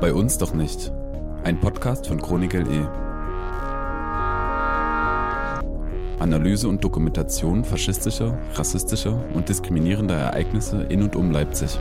[0.00, 0.92] Bei uns doch nicht.
[1.42, 2.88] Ein Podcast von Chronik LE.
[6.20, 11.78] Analyse und Dokumentation faschistischer, rassistischer und diskriminierender Ereignisse in und um Leipzig.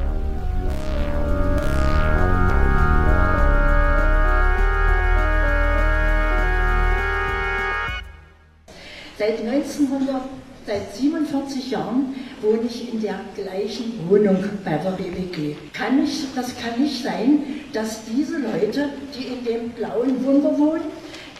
[9.80, 10.22] 1900,
[10.66, 15.56] seit 47 Jahren wohne ich in der gleichen Wohnung bei der BWG.
[15.74, 17.44] Kann ich, das kann nicht sein,
[17.74, 20.84] dass diese Leute, die in dem blauen Wunder wohnen,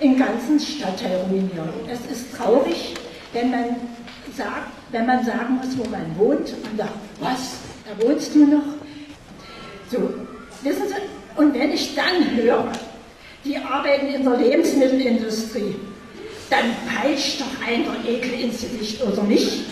[0.02, 1.70] den ganzen Stadtteil ruinieren.
[1.90, 2.96] Es ist traurig,
[3.34, 3.66] wenn man
[4.36, 8.64] sagt, wenn man sagen muss, wo man wohnt und sagt, was, da wohnst du noch?
[9.90, 9.98] So,
[10.64, 12.72] wissen Sie, und wenn ich dann höre,
[13.44, 15.76] die arbeiten in der Lebensmittelindustrie,
[16.50, 19.66] dann peitscht doch ein der Ekel ins Gesicht, oder nicht?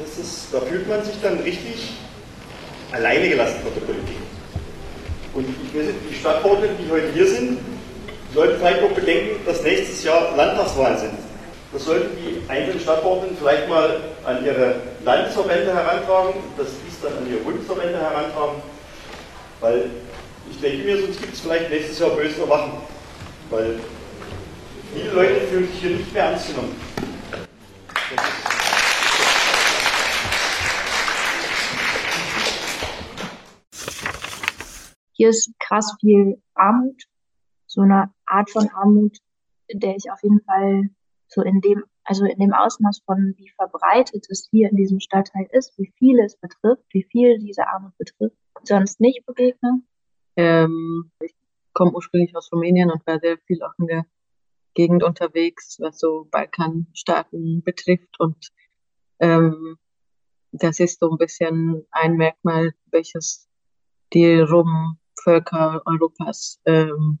[0.00, 1.92] Das ist, da fühlt man sich dann richtig
[2.92, 4.16] alleine gelassen von der Politik.
[5.34, 7.58] Und ich weiß nicht, die Stadtverordneten, die heute hier sind,
[8.34, 11.12] sollten vielleicht auch bedenken, dass nächstes Jahr Landtagswahlen sind.
[11.72, 17.30] Das sollten die einzelnen Stadtverordneten vielleicht mal an ihre Landesverbände herantragen, dass dies dann an
[17.30, 18.62] ihre Bundesverbände herantragen,
[19.60, 19.90] weil
[20.50, 22.72] ich denke mir, sonst gibt es vielleicht nächstes Jahr böse Erwachen,
[23.50, 23.80] weil
[24.92, 26.74] viele Leute fühlen sich hier nicht mehr ernst genommen.
[35.12, 37.02] Hier ist krass viel Armut,
[37.66, 39.18] so eine Art von Armut,
[39.72, 40.90] der ich auf jeden Fall
[41.26, 45.48] so in dem, also in dem Ausmaß von wie verbreitet es hier in diesem Stadtteil
[45.50, 49.82] ist, wie viel es betrifft, wie viel diese Armut betrifft, sonst nicht begegne.
[50.36, 51.34] Ähm, ich
[51.72, 54.06] komme ursprünglich aus Rumänien und war sehr viel auch in der
[54.78, 58.14] Gegend unterwegs, was so Balkanstaaten betrifft.
[58.20, 58.50] Und
[59.18, 59.76] ähm,
[60.52, 63.48] das ist so ein bisschen ein Merkmal, welches
[64.12, 67.18] die Rom-Völker Europas, ähm,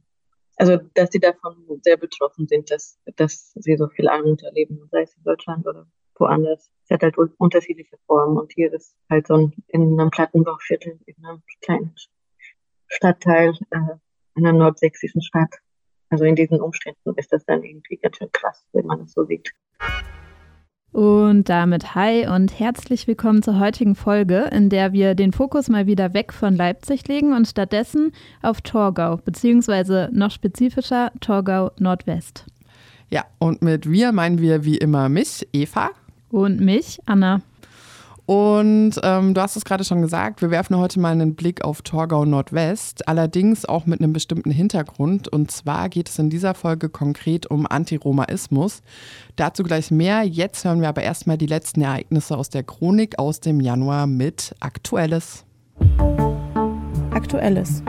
[0.56, 5.02] also dass sie davon sehr betroffen sind, dass, dass sie so viel Armut erleben, sei
[5.02, 6.70] es in Deutschland oder woanders.
[6.84, 11.24] Es hat halt unterschiedliche Formen und hier ist halt so ein, in einem Plattenbauviertel, in
[11.24, 11.92] einem kleinen
[12.86, 13.96] Stadtteil, äh,
[14.36, 15.56] in einer nordsächsischen Stadt,
[16.10, 19.24] also in diesen Umständen ist das dann irgendwie ganz schön krass, wenn man es so
[19.24, 19.52] sieht.
[20.90, 25.86] Und damit hi und herzlich willkommen zur heutigen Folge, in der wir den Fokus mal
[25.86, 32.46] wieder weg von Leipzig legen und stattdessen auf Torgau, beziehungsweise noch spezifischer Torgau Nordwest.
[33.10, 35.90] Ja, und mit wir meinen wir wie immer mich, Eva.
[36.30, 37.42] Und mich, Anna.
[38.28, 41.80] Und ähm, du hast es gerade schon gesagt, wir werfen heute mal einen Blick auf
[41.80, 45.28] Torgau Nordwest, allerdings auch mit einem bestimmten Hintergrund.
[45.28, 48.82] Und zwar geht es in dieser Folge konkret um Antiromaismus.
[49.36, 50.24] Dazu gleich mehr.
[50.24, 54.54] Jetzt hören wir aber erstmal die letzten Ereignisse aus der Chronik aus dem Januar mit
[54.60, 55.46] Aktuelles.
[57.12, 57.82] Aktuelles.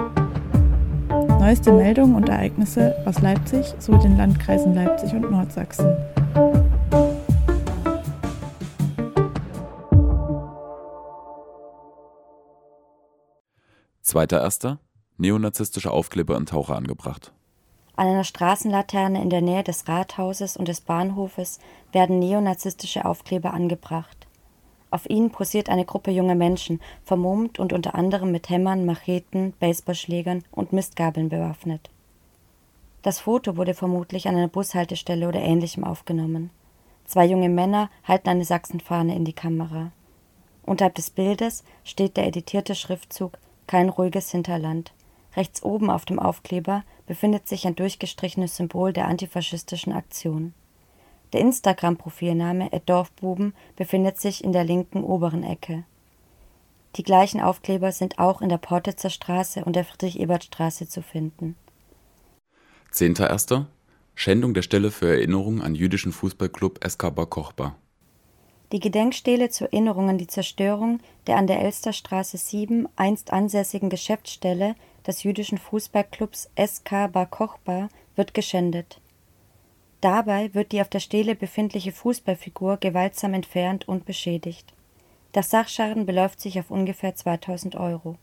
[1.27, 5.97] Neueste Meldungen und Ereignisse aus Leipzig sowie den Landkreisen Leipzig und Nordsachsen.
[14.09, 14.79] Zweiter Erster.
[15.19, 17.31] Neonazistische Aufkleber und Taucher angebracht.
[17.95, 21.59] An einer Straßenlaterne in der Nähe des Rathauses und des Bahnhofes
[21.91, 24.25] werden neonazistische Aufkleber angebracht.
[24.89, 30.43] Auf ihnen posiert eine Gruppe junger Menschen, vermummt und unter anderem mit Hämmern, Macheten, Baseballschlägern
[30.49, 31.91] und Mistgabeln bewaffnet.
[33.03, 36.49] Das Foto wurde vermutlich an einer Bushaltestelle oder ähnlichem aufgenommen.
[37.05, 39.91] Zwei junge Männer halten eine Sachsenfahne in die Kamera.
[40.63, 43.37] Unterhalb des Bildes steht der editierte Schriftzug
[43.69, 44.93] kein ruhiges Hinterland.
[45.35, 50.55] Rechts oben auf dem Aufkleber befindet sich ein durchgestrichenes Symbol der antifaschistischen Aktion.
[51.33, 55.83] Der Instagram-Profilname @dorfbuben befindet sich in der linken oberen Ecke.
[56.95, 61.55] Die gleichen Aufkleber sind auch in der Portitzer Straße und der Friedrich-Ebert-Straße zu finden.
[62.91, 63.65] 10.1.
[64.15, 67.75] Schändung der Stelle für Erinnerung an jüdischen Fußballclub SK Bar Kochba.
[68.71, 74.75] Die Gedenkstele zur Erinnerung an die Zerstörung der an der Elsterstraße 7 einst ansässigen Geschäftsstelle
[75.07, 79.01] des jüdischen Fußballclubs SK Bar Kochba wird geschändet.
[80.01, 84.71] Dabei wird die auf der Stele befindliche Fußballfigur gewaltsam entfernt und beschädigt.
[85.31, 88.17] Das Sachschaden beläuft sich auf ungefähr 2000 Euro.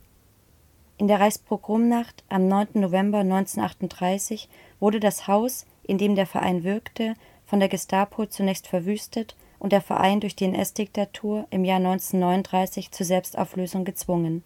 [0.96, 2.68] In der Reichspogromnacht am 9.
[2.74, 7.14] November 1938 wurde das Haus, in dem der Verein wirkte,
[7.44, 13.06] von der Gestapo zunächst verwüstet und der Verein durch die NS-Diktatur im Jahr 1939 zur
[13.06, 14.42] Selbstauflösung gezwungen.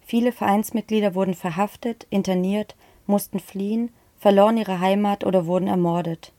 [0.00, 2.76] Viele Vereinsmitglieder wurden verhaftet, interniert,
[3.06, 6.32] mussten fliehen, verloren ihre Heimat oder wurden ermordet.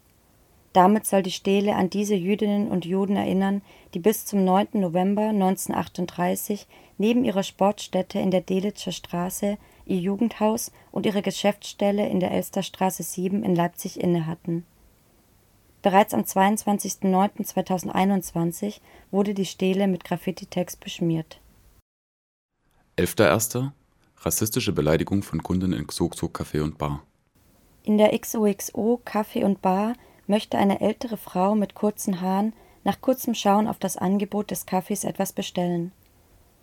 [0.74, 3.62] Damit soll die Stele an diese Jüdinnen und Juden erinnern,
[3.94, 4.68] die bis zum 9.
[4.74, 6.68] November 1938
[6.98, 13.04] neben ihrer Sportstätte in der Delitscher Straße ihr Jugendhaus und ihre Geschäftsstelle in der Elsterstraße
[13.04, 14.66] 7 in Leipzig innehatten.
[15.81, 18.81] Bereits am 22.09.2021
[19.12, 21.40] wurde die Stele mit Graffiti-Text beschmiert.
[22.98, 23.72] 11.01.
[24.18, 27.02] Rassistische Beleidigung von Kunden in Xoxo Café und Bar.
[27.84, 29.94] In der XOXO Café und Bar
[30.28, 32.52] möchte eine ältere Frau mit kurzen Haaren
[32.84, 35.94] nach kurzem Schauen auf das Angebot des Kaffees etwas bestellen.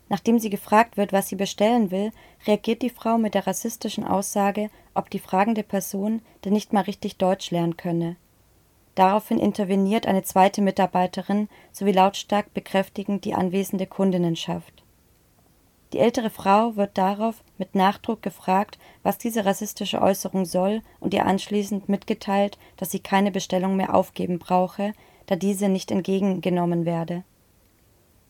[0.08, 2.12] Nachdem sie gefragt wird, was sie bestellen will,
[2.46, 7.16] reagiert die Frau mit der rassistischen Aussage, ob die fragende Person denn nicht mal richtig
[7.16, 8.16] Deutsch lernen könne.
[8.96, 14.82] Daraufhin interveniert eine zweite Mitarbeiterin sowie lautstark bekräftigend die anwesende Kundinnenschaft.
[15.92, 21.26] Die ältere Frau wird darauf mit Nachdruck gefragt, was diese rassistische Äußerung soll und ihr
[21.26, 24.94] anschließend mitgeteilt, dass sie keine Bestellung mehr aufgeben brauche,
[25.26, 27.22] da diese nicht entgegengenommen werde.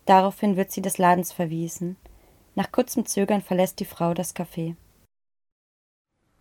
[0.05, 1.97] Daraufhin wird sie des Ladens verwiesen.
[2.57, 4.75] Nach kurzem Zögern verlässt die Frau das Café.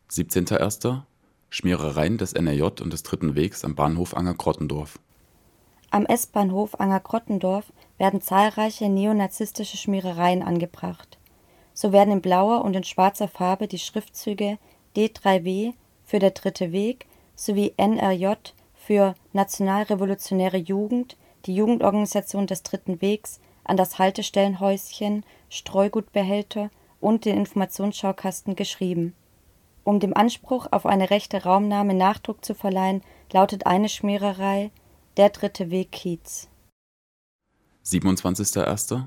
[0.10, 1.04] 17.01.
[1.56, 5.00] Schmierereien des NRJ und des Dritten Wegs am Bahnhof Anger-Krottendorf.
[5.90, 11.18] Am S-Bahnhof Anger-Krottendorf werden zahlreiche neonazistische Schmierereien angebracht.
[11.74, 14.58] So werden in blauer und in schwarzer Farbe die Schriftzüge
[14.98, 15.74] D3W
[16.04, 17.06] für der Dritte Weg
[17.38, 18.34] sowie NRJ
[18.74, 21.16] für Nationalrevolutionäre Jugend,
[21.46, 26.70] die Jugendorganisation des Dritten Wegs, an das Haltestellenhäuschen, Streugutbehälter
[27.00, 29.16] und den Informationsschaukasten geschrieben.
[29.86, 34.72] Um dem Anspruch auf eine rechte Raumnahme Nachdruck zu verleihen, lautet eine Schmiererei
[35.16, 36.50] Der dritte Weg Kiez.
[37.86, 39.04] 27.01.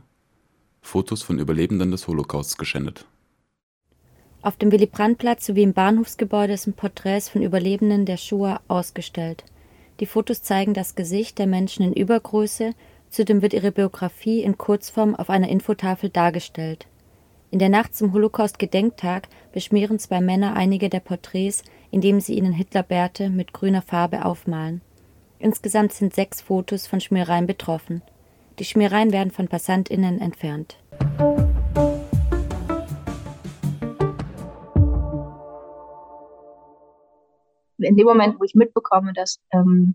[0.81, 3.07] Fotos von Überlebenden des Holocausts geschändet.
[4.41, 9.43] Auf dem Willy-Brandt-Platz sowie im Bahnhofsgebäude sind Porträts von Überlebenden der Shoah ausgestellt.
[9.99, 12.73] Die Fotos zeigen das Gesicht der Menschen in Übergröße,
[13.11, 16.87] zudem wird ihre Biografie in Kurzform auf einer Infotafel dargestellt.
[17.51, 23.31] In der Nacht zum Holocaust-Gedenktag beschmieren zwei Männer einige der Porträts, indem sie ihnen Hitlerbärte
[23.31, 24.83] mit grüner Farbe aufmalen.
[25.39, 28.03] Insgesamt sind sechs Fotos von Schmiereien betroffen.
[28.59, 30.77] Die Schmiereien werden von PassantInnen entfernt.
[37.79, 39.95] In dem Moment, wo ich mitbekomme, dass, ähm,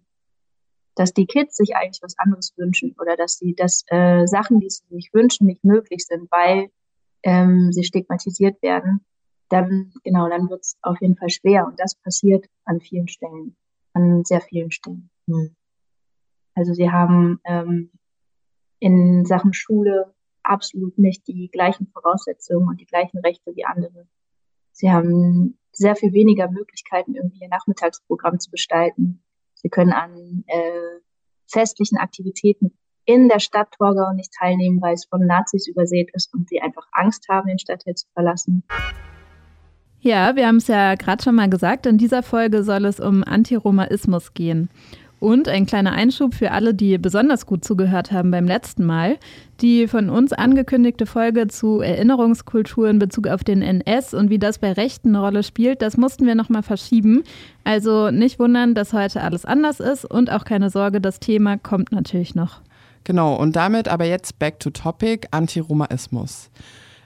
[0.95, 4.71] dass die Kids sich eigentlich was anderes wünschen oder dass sie dass äh, Sachen, die
[4.71, 6.71] sie sich wünschen, nicht möglich sind, weil
[7.23, 9.05] ähm, sie stigmatisiert werden,
[9.49, 11.65] dann genau, dann wird es auf jeden Fall schwer.
[11.65, 13.55] Und das passiert an vielen Stellen,
[13.93, 15.09] an sehr vielen Stellen.
[15.27, 15.55] Hm.
[16.55, 17.91] Also sie haben ähm,
[18.79, 24.07] in Sachen Schule absolut nicht die gleichen Voraussetzungen und die gleichen Rechte wie andere.
[24.71, 29.23] Sie haben sehr viel weniger Möglichkeiten, irgendwie ihr Nachmittagsprogramm zu gestalten.
[29.53, 30.99] Sie können an äh,
[31.47, 36.49] festlichen Aktivitäten in der Stadt Torgau nicht teilnehmen, weil es von Nazis übersät ist und
[36.49, 38.63] sie einfach Angst haben, den Stadtteil zu verlassen.
[39.99, 43.23] Ja, wir haben es ja gerade schon mal gesagt, in dieser Folge soll es um
[43.23, 44.69] Antiromaismus gehen.
[45.21, 49.17] Und ein kleiner Einschub für alle, die besonders gut zugehört haben beim letzten Mal.
[49.61, 54.59] Die von uns angekündigte Folge zu Erinnerungskultur in Bezug auf den NS und wie das
[54.59, 57.23] bei Rechten eine Rolle spielt, das mussten wir nochmal verschieben.
[57.63, 61.93] Also nicht wundern, dass heute alles anders ist und auch keine Sorge, das Thema kommt
[61.93, 62.59] natürlich noch.
[63.03, 66.49] Genau, und damit aber jetzt back to topic, Antiromaismus.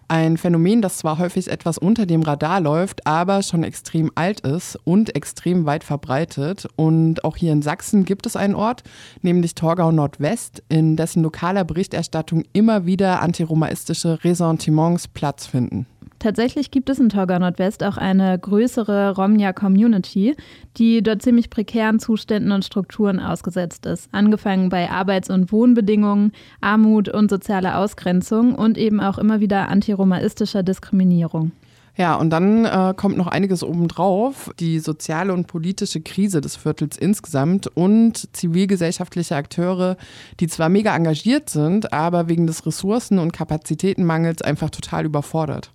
[0.09, 4.79] Ein Phänomen, das zwar häufig etwas unter dem Radar läuft, aber schon extrem alt ist
[4.85, 6.65] und extrem weit verbreitet.
[6.77, 8.83] Und auch hier in Sachsen gibt es einen Ort,
[9.21, 15.87] nämlich Torgau Nordwest, in dessen lokaler Berichterstattung immer wieder antiromaistische Ressentiments Platz finden.
[16.19, 20.35] Tatsächlich gibt es in Torgau Nordwest auch eine größere Romja-Community,
[20.77, 24.09] die dort ziemlich prekären Zuständen und Strukturen ausgesetzt ist.
[24.11, 30.63] Angefangen bei Arbeits- und Wohnbedingungen, Armut und sozialer Ausgrenzung und eben auch immer wieder antiromaistischer
[30.63, 31.51] Diskriminierung.
[31.97, 34.51] Ja, und dann äh, kommt noch einiges obendrauf.
[34.59, 39.97] Die soziale und politische Krise des Viertels insgesamt und zivilgesellschaftliche Akteure,
[40.39, 45.71] die zwar mega engagiert sind, aber wegen des Ressourcen- und Kapazitätenmangels einfach total überfordert.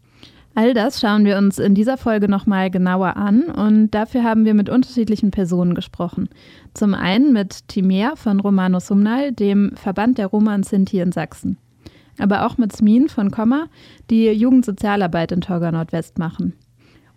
[0.55, 4.53] All das schauen wir uns in dieser Folge nochmal genauer an und dafür haben wir
[4.53, 6.29] mit unterschiedlichen Personen gesprochen.
[6.75, 11.57] Zum einen mit Timea von Romano Sumnal, dem Verband der Roma und Sinti in Sachsen.
[12.19, 13.69] Aber auch mit Smin von Komma,
[14.11, 16.53] die Jugendsozialarbeit in Torgau Nordwest machen.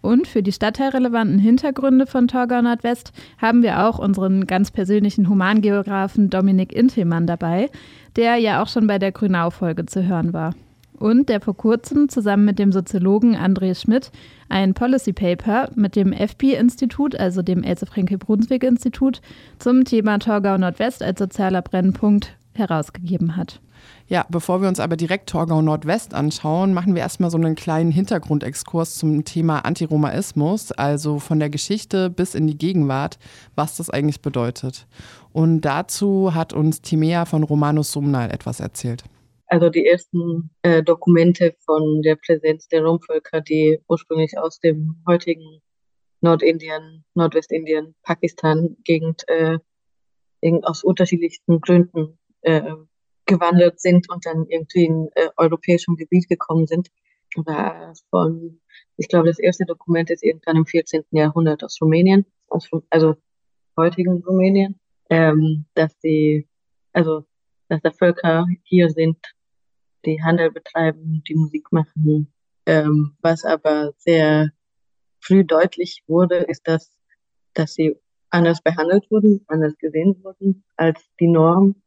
[0.02, 6.30] Und für die stadtteilrelevanten Hintergründe von Torgau Nordwest haben wir auch unseren ganz persönlichen Humangeografen
[6.30, 7.70] Dominik Intelmann dabei,
[8.16, 10.54] der ja auch schon bei der Grünau-Folge zu hören war.
[11.00, 14.12] Und der vor kurzem zusammen mit dem Soziologen André Schmidt
[14.50, 19.22] ein Policy Paper mit dem FP-Institut, also dem Else-Frenkel-Brunswick-Institut,
[19.60, 23.60] zum Thema Torgau Nordwest als sozialer Brennpunkt herausgegeben hat.
[24.08, 27.92] Ja, bevor wir uns aber direkt Torgau Nordwest anschauen, machen wir erstmal so einen kleinen
[27.92, 33.18] Hintergrundexkurs zum Thema Antiromaismus, also von der Geschichte bis in die Gegenwart,
[33.56, 34.86] was das eigentlich bedeutet.
[35.34, 39.04] Und dazu hat uns Timea von Romanus Sumnal etwas erzählt.
[39.48, 45.62] Also die ersten äh, Dokumente von der Präsenz der Romvölker, die ursprünglich aus dem heutigen
[46.22, 49.60] Nordindien, Nordwestindien, Pakistan-Gegend äh,
[50.64, 52.74] aus unterschiedlichsten Gründen äh,
[53.26, 56.90] gewandert sind und dann irgendwie in äh, europäischem Gebiet gekommen sind.
[57.36, 58.62] War von,
[58.98, 61.04] ich glaube, das erste Dokument ist irgendwann im 14.
[61.12, 63.16] Jahrhundert aus Rumänien, aus, also
[63.78, 66.48] heutigen Rumänien, ähm, dass die,
[66.94, 67.26] also
[67.68, 69.18] dass da Völker hier sind,
[70.06, 72.32] die Handel betreiben, die Musik machen.
[72.66, 74.50] Ähm, was aber sehr
[75.20, 76.92] früh deutlich wurde, ist, dass,
[77.54, 77.98] dass sie
[78.30, 81.82] anders behandelt wurden, anders gesehen wurden als die Norm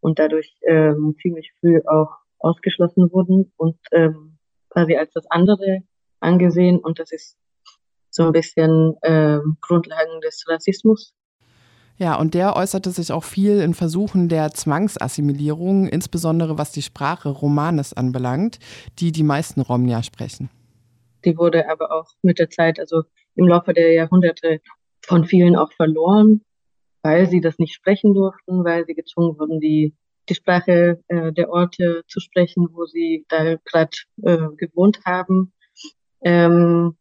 [0.00, 4.38] und dadurch ähm, ziemlich früh auch ausgeschlossen wurden und ähm,
[4.70, 5.82] quasi als das andere
[6.20, 6.78] angesehen.
[6.78, 7.36] Und das ist
[8.10, 11.14] so ein bisschen ähm, Grundlagen des Rassismus.
[11.98, 17.28] Ja, und der äußerte sich auch viel in Versuchen der Zwangsassimilierung, insbesondere was die Sprache
[17.28, 18.58] Romanes anbelangt,
[18.98, 20.50] die die meisten Romnia sprechen.
[21.24, 23.04] Die wurde aber auch mit der Zeit, also
[23.36, 24.60] im Laufe der Jahrhunderte,
[25.04, 26.42] von vielen auch verloren
[27.02, 29.94] weil sie das nicht sprechen durften, weil sie gezwungen wurden, die,
[30.28, 35.52] die Sprache äh, der Orte zu sprechen, wo sie da gerade äh, gewohnt haben.
[36.22, 36.96] Ähm,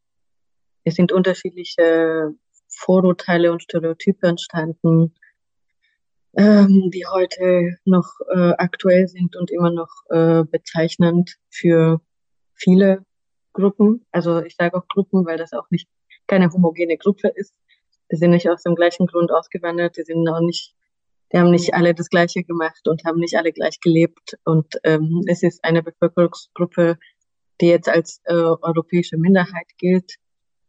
[0.84, 2.34] es sind unterschiedliche
[2.72, 5.14] Vorurteile und Stereotype entstanden,
[6.38, 12.02] ähm, die heute noch äh, aktuell sind und immer noch äh, bezeichnend für
[12.56, 13.06] viele
[13.54, 14.06] Gruppen.
[14.12, 15.90] Also ich sage auch Gruppen, weil das auch nicht
[16.28, 17.54] keine homogene Gruppe ist.
[18.12, 20.74] Die sind nicht aus dem gleichen Grund ausgewandert, die sind auch nicht,
[21.32, 24.38] die haben nicht alle das Gleiche gemacht und haben nicht alle gleich gelebt.
[24.46, 26.98] Und ähm, es ist eine Bevölkerungsgruppe,
[27.60, 30.16] die jetzt als äh, europäische Minderheit gilt.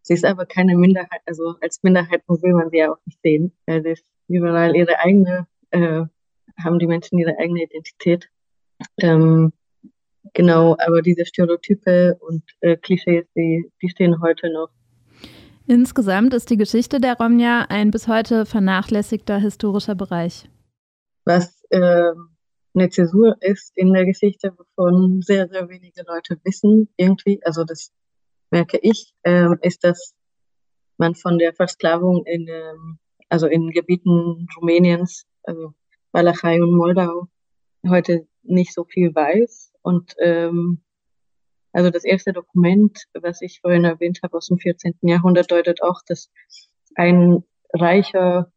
[0.03, 3.53] Sie ist aber keine Minderheit, also als Minderheit will man sie ja auch nicht sehen.
[3.67, 6.03] Weil sie ist überall ihre eigene, äh,
[6.63, 8.29] haben die Menschen ihre eigene Identität.
[8.99, 9.53] Ähm,
[10.35, 14.71] genau, aber diese Stereotype und äh, Klischees, die, die stehen heute noch
[15.67, 20.49] Insgesamt ist die Geschichte der Romja ein bis heute vernachlässigter historischer Bereich.
[21.25, 22.13] Was äh,
[22.75, 27.93] eine Zäsur ist in der Geschichte, wovon sehr, sehr wenige Leute wissen, irgendwie, also das
[28.53, 30.15] merke ich, äh, ist, dass
[30.99, 32.75] man von der Versklavung in, äh,
[33.29, 35.75] also in Gebieten Rumäniens, also
[36.13, 37.29] Walachei und Moldau,
[37.89, 40.83] heute nicht so viel weiß und ähm,
[41.73, 44.95] also das erste Dokument, was ich vorhin erwähnt habe aus dem 14.
[45.03, 46.31] Jahrhundert, deutet auch, dass
[46.95, 47.43] ein
[47.73, 48.53] reicher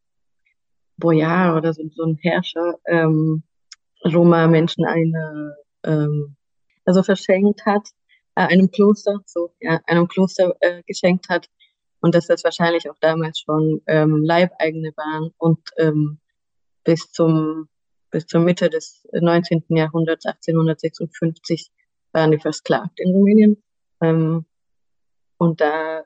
[0.98, 3.44] Boyar oder so, so ein Herrscher ähm,
[4.04, 6.36] Roma-Menschen eine, ähm,
[6.84, 7.88] also verschenkt hat,
[8.36, 11.48] äh, einem Kloster, so, ja, einem Kloster äh, geschenkt hat
[12.02, 16.20] und dass das wahrscheinlich auch damals schon ähm, Leibeigene waren und ähm,
[16.84, 17.68] bis zum
[18.16, 19.66] bis zur Mitte des 19.
[19.70, 21.70] Jahrhunderts, 1856,
[22.14, 23.62] waren die versklavt in Rumänien.
[24.02, 24.46] Ähm,
[25.38, 26.06] und da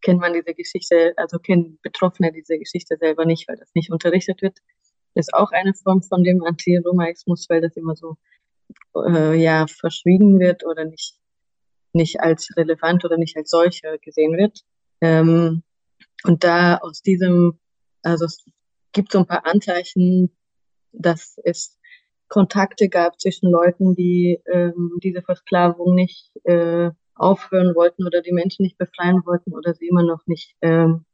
[0.00, 4.40] kennt man diese Geschichte, also kennen Betroffene diese Geschichte selber nicht, weil das nicht unterrichtet
[4.40, 4.58] wird.
[5.14, 8.16] Ist auch eine Form von dem Antiromaismus, weil das immer so
[8.96, 11.18] äh, ja verschwiegen wird oder nicht
[11.92, 14.60] nicht als relevant oder nicht als solche gesehen wird.
[15.00, 15.62] Ähm,
[16.24, 17.58] und da aus diesem,
[18.02, 18.44] also es
[18.92, 20.30] gibt so ein paar Anzeichen,
[20.92, 21.78] dass es
[22.28, 28.62] Kontakte gab zwischen Leuten, die ähm, diese Versklavung nicht äh, aufhören wollten oder die Menschen
[28.62, 31.04] nicht befreien wollten oder sie immer noch nicht ähm,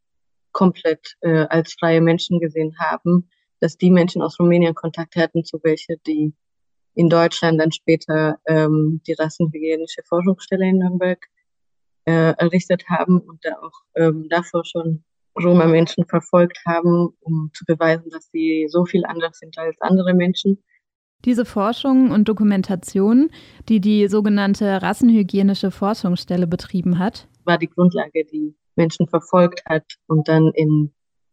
[0.52, 3.30] komplett äh, als freie Menschen gesehen haben,
[3.60, 6.34] dass die Menschen aus Rumänien Kontakt hatten zu welche, die
[6.98, 11.24] in Deutschland dann später ähm, die Rassenhygienische Forschungsstelle in Nürnberg
[12.06, 15.04] äh, errichtet haben und da auch ähm, davor schon
[15.40, 20.64] Roma-Menschen verfolgt haben, um zu beweisen, dass sie so viel anders sind als andere Menschen.
[21.24, 23.30] Diese Forschung und Dokumentation,
[23.68, 30.26] die die sogenannte Rassenhygienische Forschungsstelle betrieben hat, war die Grundlage, die Menschen verfolgt hat und
[30.26, 30.92] dann in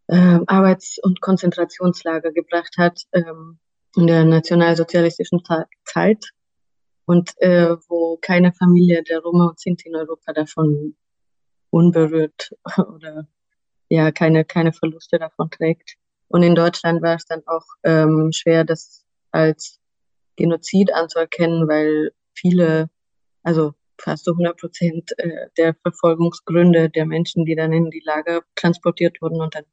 [0.09, 3.57] äh, Arbeits- und Konzentrationslager gebracht hat ähm,
[3.95, 5.41] in der nationalsozialistischen
[5.85, 6.23] Zeit
[7.05, 10.95] und äh, wo keine Familie der Roma und Sinti in Europa davon
[11.69, 13.27] unberührt oder
[13.89, 15.95] ja keine keine Verluste davon trägt.
[16.27, 19.79] Und in Deutschland war es dann auch ähm, schwer, das als
[20.35, 22.89] Genozid anzuerkennen, weil viele
[23.43, 28.41] also fast zu 100 Prozent äh, der Verfolgungsgründe der Menschen, die dann in die Lager
[28.55, 29.65] transportiert wurden und dann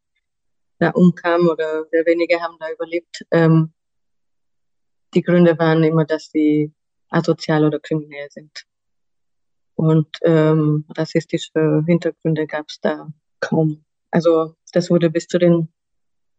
[0.78, 3.24] da umkamen oder sehr wenige haben da überlebt.
[3.30, 3.72] Ähm,
[5.14, 6.72] die Gründe waren immer, dass sie
[7.10, 8.64] asozial oder kriminell sind.
[9.74, 13.08] Und ähm, rassistische Hintergründe gab es da
[13.40, 13.84] kaum.
[14.10, 15.72] Also das wurde bis zu den,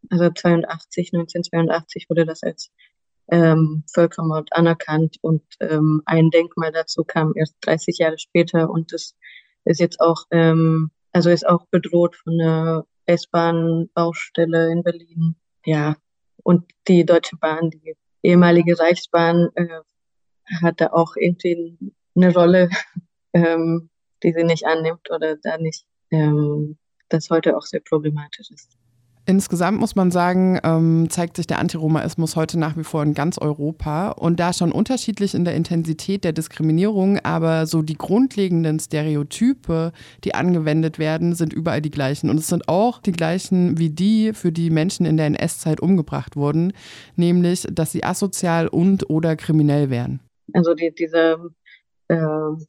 [0.10, 2.72] also 82, 1982 wurde das als
[3.32, 9.15] ähm, Völkermord anerkannt und ähm, ein Denkmal dazu kam erst 30 Jahre später und das
[9.65, 15.36] ist jetzt auch, ähm, also ist auch bedroht von einer S-Bahn-Baustelle in Berlin.
[15.65, 15.96] Ja,
[16.44, 19.82] und die Deutsche Bahn, die ehemalige Reichsbahn, äh,
[20.62, 21.77] hat da auch irgendwie
[22.15, 22.70] eine Rolle,
[23.34, 23.89] ähm,
[24.24, 26.77] die sie nicht annimmt oder da nicht, ähm,
[27.10, 28.77] das heute auch sehr problematisch ist.
[29.25, 33.38] Insgesamt muss man sagen, ähm, zeigt sich der Antiromaismus heute nach wie vor in ganz
[33.38, 39.94] Europa und da schon unterschiedlich in der Intensität der Diskriminierung, aber so die grundlegenden Stereotype,
[40.25, 42.30] die angewendet werden, sind überall die gleichen.
[42.30, 46.36] Und es sind auch die gleichen wie die, für die Menschen in der NS-Zeit umgebracht
[46.36, 46.74] wurden,
[47.15, 50.20] nämlich, dass sie asozial und oder kriminell wären.
[50.51, 51.38] Also die, diese
[52.10, 52.18] äh,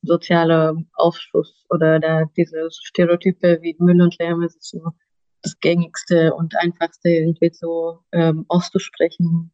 [0.02, 4.92] soziale Aufschluss oder da, diese Stereotype wie Müll und Lärm ist so
[5.44, 9.52] das gängigste und einfachste irgendwie so ähm, auszusprechen.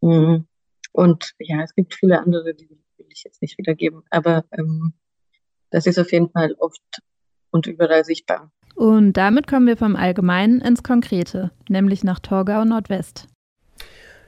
[0.00, 0.46] Mhm.
[0.92, 4.94] Und ja, es gibt viele andere, die will ich jetzt nicht wiedergeben, aber ähm,
[5.70, 6.80] das ist auf jeden Fall oft
[7.50, 8.50] und überall sichtbar.
[8.74, 13.26] Und damit kommen wir vom Allgemeinen ins Konkrete, nämlich nach Torgau Nordwest.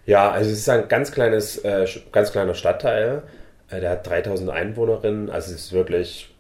[0.07, 3.23] Ja, also es ist ein ganz kleines, äh, ganz kleiner Stadtteil.
[3.71, 6.35] Äh, der hat 3000 Einwohnerinnen, also es ist wirklich,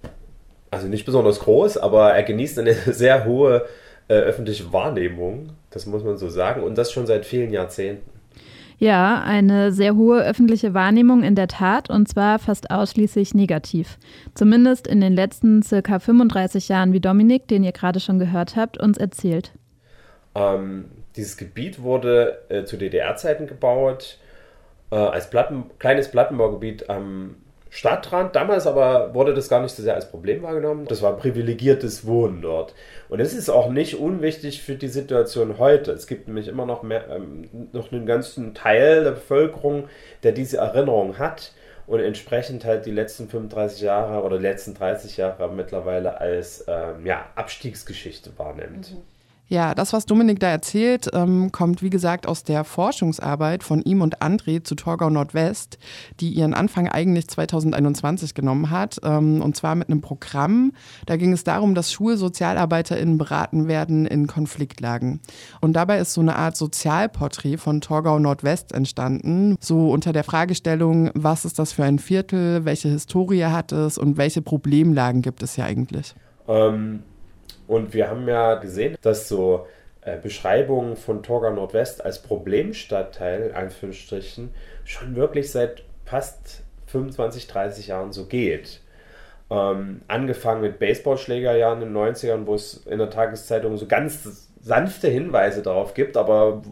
[0.70, 3.66] also nicht besonders groß, aber er genießt eine sehr hohe
[4.08, 8.10] äh, öffentliche Wahrnehmung, das muss man so sagen, und das schon seit vielen Jahrzehnten.
[8.78, 13.98] Ja, eine sehr hohe öffentliche Wahrnehmung in der Tat und zwar fast ausschließlich negativ.
[14.34, 18.78] Zumindest in den letzten circa 35 Jahren, wie Dominik, den ihr gerade schon gehört habt,
[18.78, 19.52] uns erzählt.
[20.34, 24.18] Ähm, dieses Gebiet wurde äh, zu DDR-Zeiten gebaut,
[24.90, 27.36] äh, als Platten, kleines Plattenbaugebiet am
[27.74, 28.36] Stadtrand.
[28.36, 30.86] Damals aber wurde das gar nicht so sehr als Problem wahrgenommen.
[30.86, 32.72] Das war privilegiertes Wohnen dort.
[33.08, 35.90] Und es ist auch nicht unwichtig für die Situation heute.
[35.90, 39.88] Es gibt nämlich immer noch, mehr, ähm, noch einen ganzen Teil der Bevölkerung,
[40.22, 41.50] der diese Erinnerung hat
[41.88, 47.26] und entsprechend halt die letzten 35 Jahre oder letzten 30 Jahre mittlerweile als ähm, ja,
[47.34, 48.92] Abstiegsgeschichte wahrnimmt.
[48.92, 49.13] Mhm.
[49.46, 54.00] Ja, das, was Dominik da erzählt, ähm, kommt wie gesagt aus der Forschungsarbeit von ihm
[54.00, 55.78] und André zu Torgau Nordwest,
[56.20, 59.00] die ihren Anfang eigentlich 2021 genommen hat.
[59.04, 60.72] Ähm, und zwar mit einem Programm.
[61.04, 65.20] Da ging es darum, dass SchulsozialarbeiterInnen beraten werden in Konfliktlagen.
[65.60, 69.56] Und dabei ist so eine Art Sozialporträt von Torgau Nordwest entstanden.
[69.60, 74.16] So unter der Fragestellung, was ist das für ein Viertel, welche Historie hat es und
[74.16, 76.14] welche Problemlagen gibt es hier eigentlich?
[76.48, 77.02] Ähm
[77.66, 79.66] und wir haben ja gesehen, dass so
[80.02, 84.50] äh, Beschreibungen von Torgau Nordwest als Problemstadtteil, in Anführungsstrichen,
[84.84, 88.80] schon wirklich seit fast 25, 30 Jahren so geht.
[89.50, 95.08] Ähm, angefangen mit Baseballschlägerjahren in den 90ern, wo es in der Tageszeitung so ganz sanfte
[95.08, 96.62] Hinweise darauf gibt, aber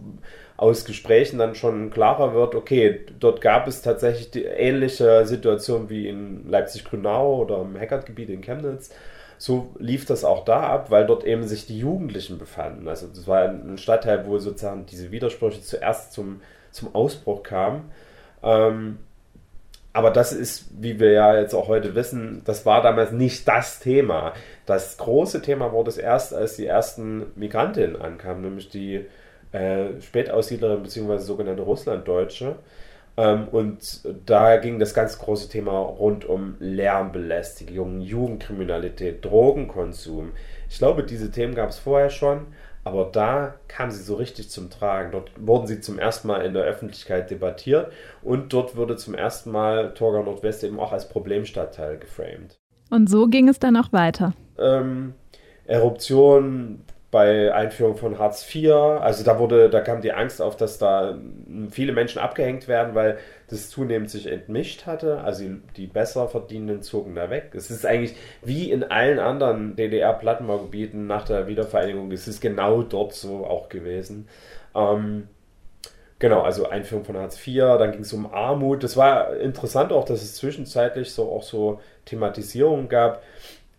[0.57, 6.09] aus Gesprächen dann schon klarer wird, okay, dort gab es tatsächlich die ähnliche Situation wie
[6.09, 8.95] in Leipzig-Grünau oder im Heckertgebiet in Chemnitz
[9.43, 12.87] so lief das auch da ab, weil dort eben sich die Jugendlichen befanden.
[12.87, 17.91] Also das war ein Stadtteil, wo sozusagen diese Widersprüche zuerst zum, zum Ausbruch kamen.
[18.45, 18.99] Ähm,
[19.93, 23.81] aber das ist, wie wir ja jetzt auch heute wissen, das war damals nicht das
[23.81, 24.33] Thema.
[24.65, 29.07] Das große Thema wurde es erst, als die ersten Migrantinnen ankamen, nämlich die
[29.51, 31.19] äh, Spätaussiedlerin bzw.
[31.19, 32.55] sogenannte Russlanddeutsche.
[33.17, 40.33] Ähm, und da ging das ganz große Thema rund um Lärmbelästigung, Jugendkriminalität, Drogenkonsum.
[40.69, 42.47] Ich glaube, diese Themen gab es vorher schon,
[42.85, 45.13] aber da kamen sie so richtig zum Tragen.
[45.13, 49.51] Dort wurden sie zum ersten Mal in der Öffentlichkeit debattiert und dort wurde zum ersten
[49.51, 52.59] Mal Torgau Nordwest eben auch als Problemstadtteil geframed.
[52.91, 54.33] Und so ging es dann auch weiter.
[54.59, 55.15] Ähm,
[55.67, 56.81] Eruption,
[57.13, 58.73] bei Einführung von Hartz IV.
[58.73, 61.19] Also da wurde, da kam die Angst auf, dass da
[61.71, 65.21] viele Menschen abgehängt werden, weil das zunehmend sich entmischt hatte.
[65.21, 65.45] Also
[65.77, 67.51] die besser verdienenden zogen da weg.
[67.55, 73.13] Es ist eigentlich wie in allen anderen DDR-Plattenbaugebieten nach der Wiedervereinigung, es ist genau dort
[73.13, 74.27] so auch gewesen.
[74.75, 75.29] Ähm,
[76.19, 78.83] genau, also Einführung von Hartz IV, dann ging es um Armut.
[78.83, 83.23] Das war interessant auch, dass es zwischenzeitlich so auch so Thematisierungen gab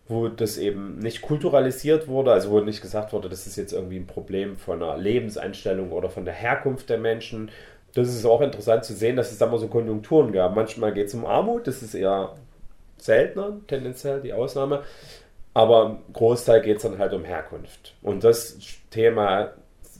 [0.06, 3.96] wo das eben nicht kulturalisiert wurde, also wo nicht gesagt wurde, das ist jetzt irgendwie
[3.96, 7.50] ein Problem von einer Lebenseinstellung oder von der Herkunft der Menschen.
[7.94, 10.54] Das ist auch interessant zu sehen, dass es da mal so Konjunkturen gab.
[10.54, 12.34] Manchmal geht es um Armut, das ist eher
[12.98, 14.82] seltener, tendenziell die Ausnahme.
[15.54, 17.94] Aber im Großteil geht es dann halt um Herkunft.
[18.02, 18.58] Und das
[18.90, 19.52] Thema,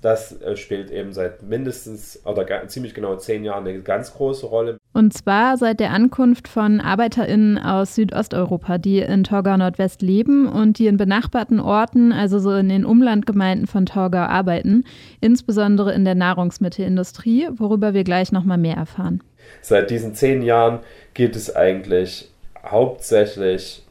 [0.03, 4.77] das äh, spielt eben seit mindestens oder ziemlich genau zehn Jahren eine ganz große Rolle.
[4.95, 10.79] Und zwar seit der Ankunft von ArbeiterInnen aus Südosteuropa, die in Torgau Nordwest leben und
[10.79, 14.85] die in benachbarten Orten, also so in den Umlandgemeinden von Torgau arbeiten,
[15.21, 19.21] insbesondere in der Nahrungsmittelindustrie, worüber wir gleich nochmal mehr erfahren.
[19.63, 20.79] Seit diesen zehn Jahren
[21.13, 22.31] geht es eigentlich
[22.65, 23.83] hauptsächlich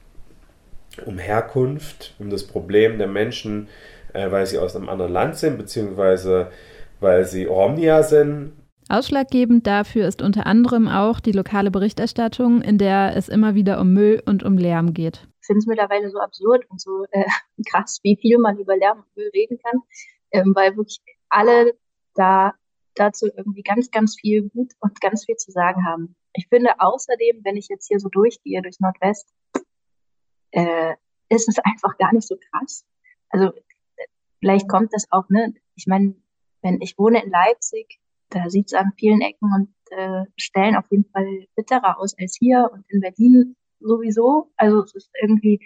[1.05, 3.67] um Herkunft, um das Problem der Menschen,
[4.13, 6.47] äh, weil sie aus einem anderen Land sind, beziehungsweise
[7.01, 8.53] weil sie Romnia sind.
[8.89, 13.93] Ausschlaggebend dafür ist unter anderem auch die lokale Berichterstattung, in der es immer wieder um
[13.93, 15.27] Müll und um Lärm geht.
[15.41, 17.25] Ich finde es mittlerweile so absurd und so äh,
[17.69, 19.81] krass, wie viel man über Lärm und Müll reden kann,
[20.31, 21.73] ähm, weil wirklich alle
[22.15, 22.53] da
[22.95, 26.15] dazu irgendwie ganz, ganz viel gut und ganz viel zu sagen haben.
[26.33, 29.27] Ich finde außerdem, wenn ich jetzt hier so durchgehe durch Nordwest,
[30.51, 30.93] äh,
[31.29, 32.85] ist es einfach gar nicht so krass.
[33.29, 33.51] Also
[34.39, 35.53] vielleicht kommt das auch, ne?
[35.75, 36.15] Ich meine,
[36.61, 37.99] wenn ich wohne in Leipzig,
[38.33, 42.37] da sieht es an vielen Ecken und äh, Stellen auf jeden Fall bitterer aus als
[42.39, 44.51] hier und in Berlin sowieso.
[44.57, 45.59] Also es ist irgendwie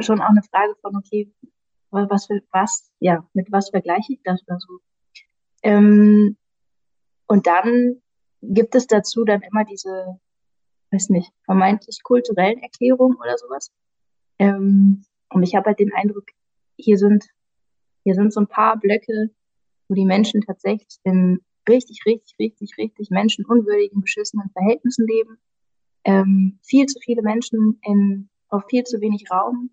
[0.00, 1.32] schon auch eine Frage von, okay,
[1.90, 4.78] was für was, ja, mit was vergleiche ich das oder so.
[5.62, 6.36] Ähm,
[7.26, 8.02] und dann
[8.42, 10.18] gibt es dazu dann immer diese
[10.90, 13.70] weiß nicht, vermeintlich kulturellen Erklärungen oder sowas.
[14.38, 16.26] Ähm, und ich habe halt den Eindruck,
[16.76, 17.26] hier sind,
[18.04, 19.30] hier sind so ein paar Blöcke,
[19.88, 25.38] wo die Menschen tatsächlich in richtig, richtig, richtig, richtig menschenunwürdigen, beschissenen Verhältnissen leben.
[26.04, 29.70] Ähm, viel zu viele Menschen in, auf viel zu wenig Raum.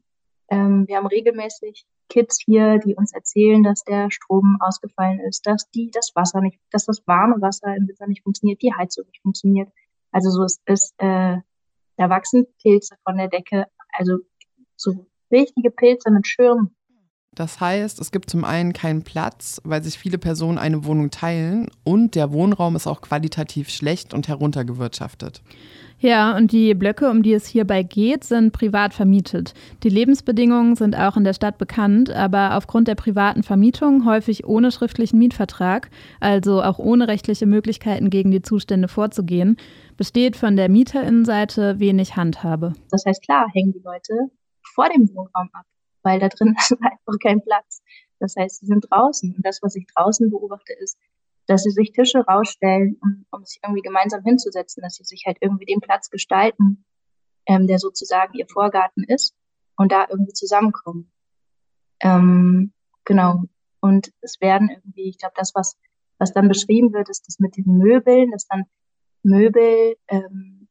[0.49, 5.69] Ähm, wir haben regelmäßig Kids hier, die uns erzählen, dass der Strom ausgefallen ist, dass
[5.71, 9.21] die das Wasser nicht, dass das warme Wasser im Winter nicht funktioniert, die Heizung nicht
[9.21, 9.69] funktioniert.
[10.11, 11.37] Also so ist, ist äh,
[11.97, 14.17] da wachsen Pilze von der Decke, also
[14.75, 16.75] so richtige Pilze mit Schirmen.
[17.35, 21.67] Das heißt, es gibt zum einen keinen Platz, weil sich viele Personen eine Wohnung teilen
[21.83, 25.41] und der Wohnraum ist auch qualitativ schlecht und heruntergewirtschaftet.
[25.99, 29.53] Ja, und die Blöcke, um die es hierbei geht, sind privat vermietet.
[29.83, 34.71] Die Lebensbedingungen sind auch in der Stadt bekannt, aber aufgrund der privaten Vermietung häufig ohne
[34.71, 39.57] schriftlichen Mietvertrag, also auch ohne rechtliche Möglichkeiten gegen die Zustände vorzugehen,
[39.95, 42.73] besteht von der Mieterinnenseite wenig Handhabe.
[42.91, 44.13] Das heißt, klar hängen die Leute
[44.73, 45.65] vor dem Wohnraum ab,
[46.05, 47.81] weil da drin ist einfach kein Platz.
[48.19, 49.35] Das heißt, sie sind draußen.
[49.35, 50.97] Und das, was ich draußen beobachte, ist,
[51.47, 55.37] dass sie sich Tische rausstellen, um, um sich irgendwie gemeinsam hinzusetzen, dass sie sich halt
[55.41, 56.85] irgendwie den Platz gestalten,
[57.45, 59.35] ähm, der sozusagen ihr Vorgarten ist
[59.77, 61.11] und da irgendwie zusammenkommen.
[61.99, 63.43] Ähm, genau.
[63.79, 65.77] Und es werden irgendwie, ich glaube, das, was,
[66.17, 68.63] was dann beschrieben wird, ist das mit den Möbeln, dass dann
[69.21, 70.67] Möbel ähm,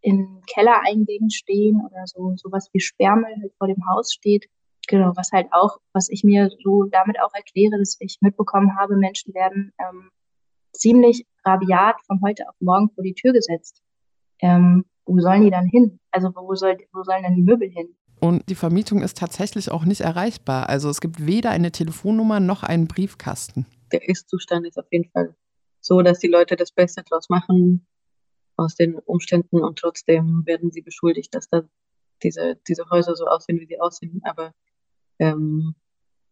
[0.00, 4.48] in Kellereingängen stehen oder so sowas wie Sperrmüll halt vor dem Haus steht.
[4.88, 8.96] Genau, was halt auch, was ich mir so damit auch erkläre, dass ich mitbekommen habe,
[8.96, 10.10] Menschen werden ähm,
[10.72, 13.82] ziemlich rabiat von heute auf morgen vor die Tür gesetzt.
[14.40, 16.00] Ähm, wo sollen die dann hin?
[16.10, 17.94] Also wo, soll, wo sollen dann die Möbel hin?
[18.20, 20.68] Und die Vermietung ist tatsächlich auch nicht erreichbar.
[20.70, 23.66] Also es gibt weder eine Telefonnummer noch einen Briefkasten.
[23.92, 25.34] Der Ist-Zustand ist auf jeden Fall
[25.80, 27.86] so, dass die Leute das Beste draus machen
[28.56, 31.62] aus den Umständen und trotzdem werden sie beschuldigt, dass da
[32.22, 34.20] diese, diese Häuser so aussehen, wie sie aussehen.
[34.24, 34.52] Aber
[35.18, 35.74] ähm,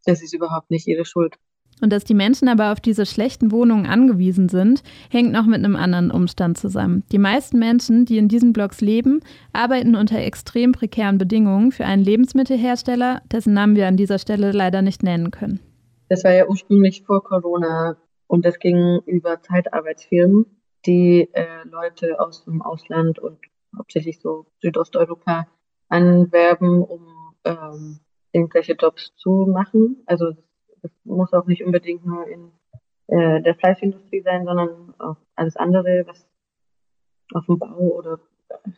[0.04, 1.36] das ist überhaupt nicht ihre Schuld.
[1.82, 5.76] Und dass die Menschen aber auf diese schlechten Wohnungen angewiesen sind, hängt noch mit einem
[5.76, 7.04] anderen Umstand zusammen.
[7.12, 9.20] Die meisten Menschen, die in diesen Blocks leben,
[9.52, 14.80] arbeiten unter extrem prekären Bedingungen für einen Lebensmittelhersteller, dessen Namen wir an dieser Stelle leider
[14.80, 15.60] nicht nennen können.
[16.08, 20.46] Das war ja ursprünglich vor Corona und das ging über Zeitarbeitsfirmen,
[20.86, 23.38] die äh, Leute aus dem Ausland und
[23.76, 25.46] hauptsächlich so Südosteuropa
[25.88, 27.02] anwerben, um
[27.44, 28.00] ähm,
[28.36, 30.02] irgendwelche Jobs zu machen.
[30.06, 30.32] Also
[30.82, 32.52] das muss auch nicht unbedingt nur in
[33.08, 36.28] äh, der Fleischindustrie sein, sondern auch alles andere, was
[37.32, 38.20] auf dem Bau oder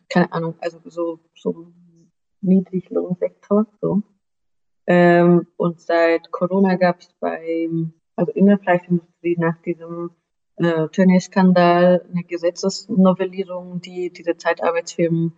[0.09, 1.67] keine Ahnung, also so, so
[2.41, 3.67] Niedriglohnsektor.
[3.81, 4.01] So.
[4.87, 10.11] Ähm, und seit Corona gab es beim, also in der Fleischindustrie nach diesem
[10.55, 15.33] äh, Tönnies-Skandal eine Gesetzesnovellierung, die diese Zeitarbeitsfirmen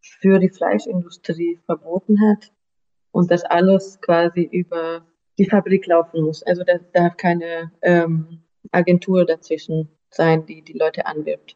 [0.00, 2.52] für die Fleischindustrie verboten hat
[3.20, 5.04] und das alles quasi über
[5.36, 6.42] die Fabrik laufen muss.
[6.42, 8.40] Also da darf keine ähm,
[8.72, 11.54] Agentur dazwischen sein, die die Leute anwirbt.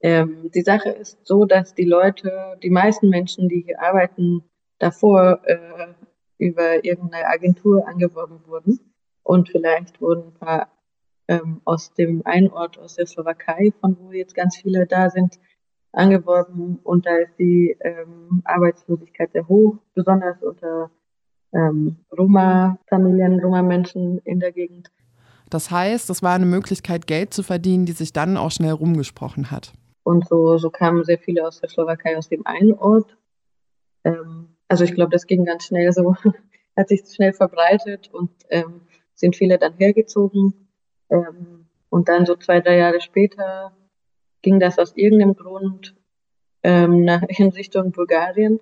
[0.00, 4.44] Ähm, die Sache ist so, dass die Leute, die meisten Menschen, die hier arbeiten,
[4.78, 5.92] davor äh,
[6.38, 8.80] über irgendeine Agentur angeworben wurden.
[9.22, 10.72] Und vielleicht wurden ein paar
[11.28, 15.38] ähm, aus dem einen Ort aus der Slowakei, von wo jetzt ganz viele da sind,
[15.92, 20.90] angeworben und da ist die ähm, Arbeitslosigkeit sehr hoch, besonders unter
[21.52, 24.90] ähm, Roma-Familien, Roma-Menschen in der Gegend.
[25.50, 29.50] Das heißt, es war eine Möglichkeit, Geld zu verdienen, die sich dann auch schnell rumgesprochen
[29.50, 29.72] hat.
[30.02, 33.16] Und so, so kamen sehr viele aus der Slowakei aus dem einen Ort.
[34.04, 36.16] Ähm, also ich glaube, das ging ganz schnell so,
[36.76, 38.80] hat sich schnell verbreitet und ähm,
[39.14, 40.68] sind viele dann hergezogen.
[41.10, 43.76] Ähm, und dann so zwei, drei Jahre später
[44.42, 45.94] ging das aus irgendeinem Grund
[46.62, 48.60] ähm, nach, in Richtung Bulgarien.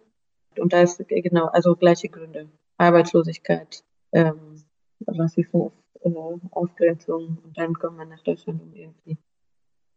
[0.58, 2.48] Und da ist genau, also gleiche Gründe.
[2.80, 4.64] Arbeitslosigkeit, ähm,
[5.06, 6.10] Rassismus, äh,
[6.50, 9.18] Ausgrenzung und dann kommt man nach Deutschland, um irgendwie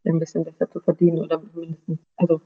[0.05, 2.41] ein bisschen besser zu verdienen oder mindestens, also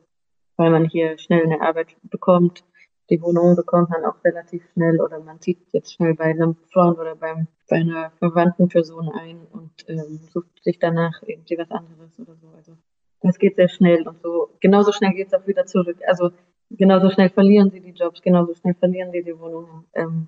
[0.57, 2.63] weil man hier schnell eine Arbeit bekommt.
[3.09, 6.99] Die Wohnung bekommt man auch relativ schnell oder man zieht jetzt schnell bei einem Freund
[6.99, 12.19] oder beim, bei einer verwandten Person ein und ähm, sucht sich danach irgendwie was anderes
[12.19, 12.49] oder so.
[12.55, 12.77] Also
[13.21, 14.49] das geht sehr schnell und so.
[14.59, 15.97] Genauso schnell geht es auch wieder zurück.
[16.07, 16.31] Also
[16.69, 20.27] genauso schnell verlieren sie die Jobs, genauso schnell verlieren sie die Wohnungen ähm,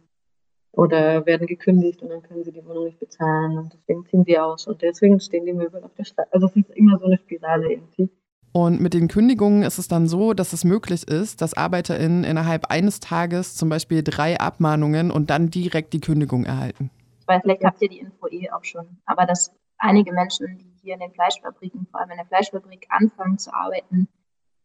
[0.72, 4.38] oder werden gekündigt und dann können sie die Wohnung nicht bezahlen und deswegen ziehen sie
[4.38, 6.32] aus und deswegen stehen die Möbel auf der Straße.
[6.32, 8.10] Also es ist immer so eine Spirale irgendwie.
[8.52, 12.66] Und mit den Kündigungen ist es dann so, dass es möglich ist, dass ArbeiterInnen innerhalb
[12.72, 16.90] eines Tages zum Beispiel drei Abmahnungen und dann direkt die Kündigung erhalten.
[17.28, 20.94] Weil vielleicht habt ihr die Info eh auch schon, aber dass einige Menschen, die hier
[20.96, 24.08] in den Fleischfabriken, vor allem in der Fleischfabrik, anfangen zu arbeiten,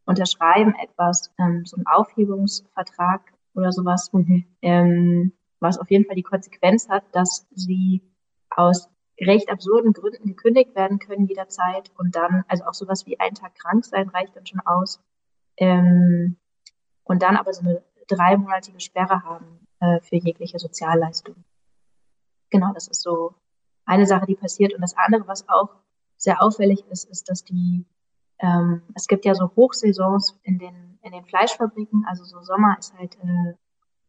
[0.07, 4.45] unterschreiben etwas, ähm, so einen Aufhebungsvertrag oder sowas, mhm.
[4.63, 8.03] ähm, was auf jeden Fall die Konsequenz hat, dass sie
[8.51, 8.89] aus
[9.21, 13.55] recht absurden Gründen gekündigt werden können jederzeit und dann, also auch sowas wie einen Tag
[13.55, 15.01] krank sein reicht dann schon aus.
[15.57, 16.37] Ähm,
[17.05, 21.37] und dann aber so eine dreimonatige Sperre haben äh, für jegliche Sozialleistung.
[22.51, 23.35] Genau, das ist so
[23.85, 24.75] eine Sache, die passiert.
[24.75, 25.71] Und das andere, was auch
[26.25, 27.85] sehr auffällig ist, ist, dass die,
[28.41, 32.95] ähm, es gibt ja so Hochsaisons in den, in den Fleischfabriken, also so Sommer ist
[32.99, 33.55] halt äh,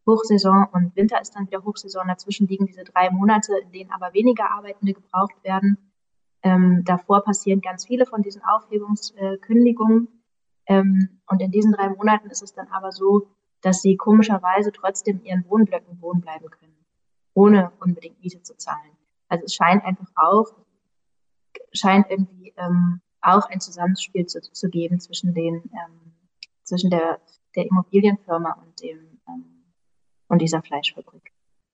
[0.07, 2.07] Hochsaison und Winter ist dann wieder Hochsaison.
[2.07, 5.77] Dazwischen liegen diese drei Monate, in denen aber weniger Arbeitende gebraucht werden.
[6.43, 10.07] Ähm, davor passieren ganz viele von diesen Aufhebungskündigungen.
[10.67, 13.27] Ähm, und in diesen drei Monaten ist es dann aber so,
[13.61, 16.85] dass sie komischerweise trotzdem ihren Wohnblöcken wohnen bleiben können,
[17.33, 18.91] ohne unbedingt Miete zu zahlen.
[19.27, 20.53] Also es scheint einfach auch,
[21.75, 26.13] scheint irgendwie ähm, auch ein Zusammenspiel zu, zu geben zwischen den, ähm,
[26.63, 27.19] zwischen der,
[27.55, 29.45] der Immobilienfirma und dem, ähm,
[30.27, 31.31] und dieser Fleischfabrik.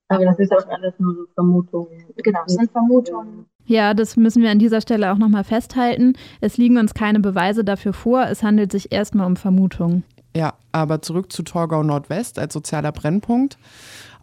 [0.08, 2.06] Aber das ist auch alles nur so Vermutungen.
[2.18, 3.46] Genau, es sind Vermutungen.
[3.66, 6.14] Ja, das müssen wir an dieser Stelle auch nochmal festhalten.
[6.42, 8.26] Es liegen uns keine Beweise dafür vor.
[8.26, 10.04] Es handelt sich erstmal um Vermutungen.
[10.36, 13.58] Ja, aber zurück zu Torgau Nordwest als sozialer Brennpunkt.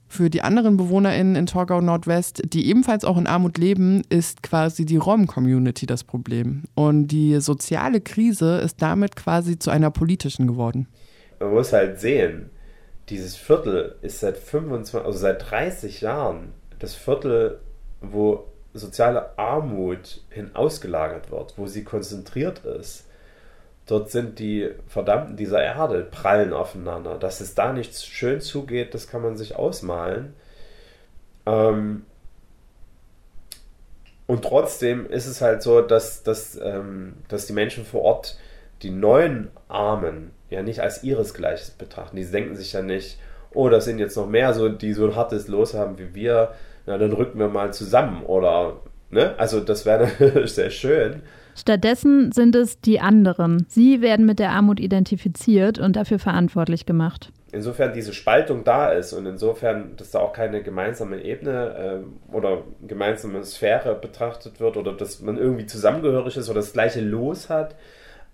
[0.08, 4.86] Für die anderen BewohnerInnen in Torgau Nordwest, die ebenfalls auch in Armut leben, ist quasi
[4.86, 6.64] die Rom-Community das Problem.
[6.74, 10.88] Und die soziale Krise ist damit quasi zu einer politischen geworden.
[11.40, 12.50] Man muss halt sehen,
[13.10, 17.60] dieses Viertel ist seit 25, also seit 30 Jahren das Viertel,
[18.00, 23.07] wo soziale Armut hin ausgelagert wird, wo sie konzentriert ist.
[23.88, 27.18] Dort sind die Verdammten dieser Erde, prallen aufeinander.
[27.18, 30.34] Dass es da nicht schön zugeht, das kann man sich ausmalen.
[31.46, 32.04] Ähm
[34.26, 38.36] und trotzdem ist es halt so, dass, dass, ähm, dass die Menschen vor Ort
[38.82, 42.16] die neuen Armen ja nicht als ihresgleiches betrachten.
[42.16, 43.18] Die denken sich ja nicht,
[43.54, 46.52] oh, das sind jetzt noch mehr, so, die so ein hartes Los haben wie wir,
[46.84, 48.76] na, dann rücken wir mal zusammen oder,
[49.08, 49.34] ne?
[49.38, 51.22] Also das wäre sehr schön.
[51.58, 53.66] Stattdessen sind es die anderen.
[53.68, 57.32] Sie werden mit der Armut identifiziert und dafür verantwortlich gemacht.
[57.50, 62.62] Insofern diese Spaltung da ist und insofern, dass da auch keine gemeinsame Ebene äh, oder
[62.86, 67.74] gemeinsame Sphäre betrachtet wird oder dass man irgendwie zusammengehörig ist oder das gleiche Los hat,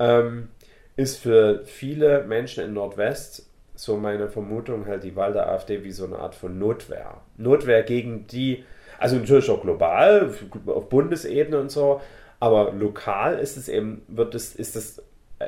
[0.01, 0.49] ähm,
[0.97, 5.93] ist für viele Menschen in Nordwest, so meine Vermutung, halt die Wahl der AfD wie
[5.93, 7.23] so eine Art von Notwehr.
[7.39, 8.65] Notwehr gegen die,
[8.99, 10.31] also natürlich auch global,
[10.67, 12.01] auf Bundesebene und so,
[12.41, 15.03] aber lokal ist es eben, wird es, ist es,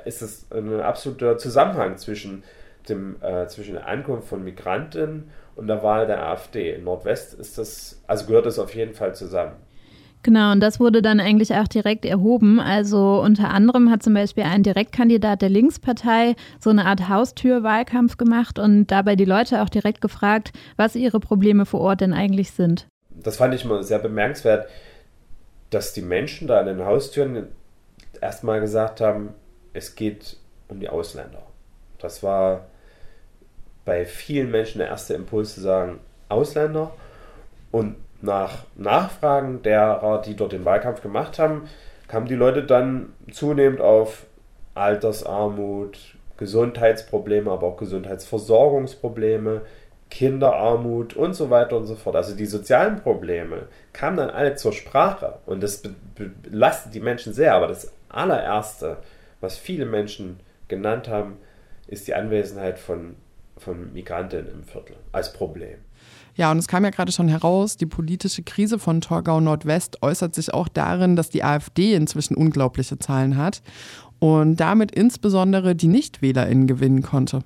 [0.05, 2.43] ist es ein absoluter Zusammenhang zwischen,
[2.89, 6.75] dem, äh, zwischen der Ankunft von Migranten und der Wahl der AfD.
[6.75, 9.57] In Nordwest ist das, also gehört das auf jeden Fall zusammen.
[10.27, 12.59] Genau, und das wurde dann eigentlich auch direkt erhoben.
[12.59, 18.59] Also unter anderem hat zum Beispiel ein Direktkandidat der Linkspartei so eine Art Haustürwahlkampf gemacht
[18.59, 22.89] und dabei die Leute auch direkt gefragt, was ihre Probleme vor Ort denn eigentlich sind.
[23.11, 24.67] Das fand ich mal sehr bemerkenswert
[25.71, 27.49] dass die Menschen da an den Haustüren
[28.21, 29.35] erstmal gesagt haben,
[29.73, 30.37] es geht
[30.69, 31.43] um die Ausländer.
[31.99, 32.67] Das war
[33.85, 36.93] bei vielen Menschen der erste Impuls zu sagen, Ausländer.
[37.71, 41.69] Und nach Nachfragen derer, die dort den Wahlkampf gemacht haben,
[42.09, 44.27] kamen die Leute dann zunehmend auf
[44.75, 49.63] Altersarmut, Gesundheitsprobleme, aber auch Gesundheitsversorgungsprobleme,
[50.11, 52.17] Kinderarmut und so weiter und so fort.
[52.17, 55.83] Also die sozialen Probleme kamen dann alle zur Sprache und das
[56.15, 57.55] belastet die Menschen sehr.
[57.55, 58.99] Aber das allererste,
[59.41, 61.37] was viele Menschen genannt haben,
[61.87, 63.17] ist die Anwesenheit von,
[63.57, 65.79] von Migrantinnen im Viertel als Problem.
[66.35, 70.35] Ja, und es kam ja gerade schon heraus, die politische Krise von Torgau Nordwest äußert
[70.35, 73.63] sich auch darin, dass die AfD inzwischen unglaubliche Zahlen hat
[74.19, 77.43] und damit insbesondere die NichtwählerInnen gewinnen konnte.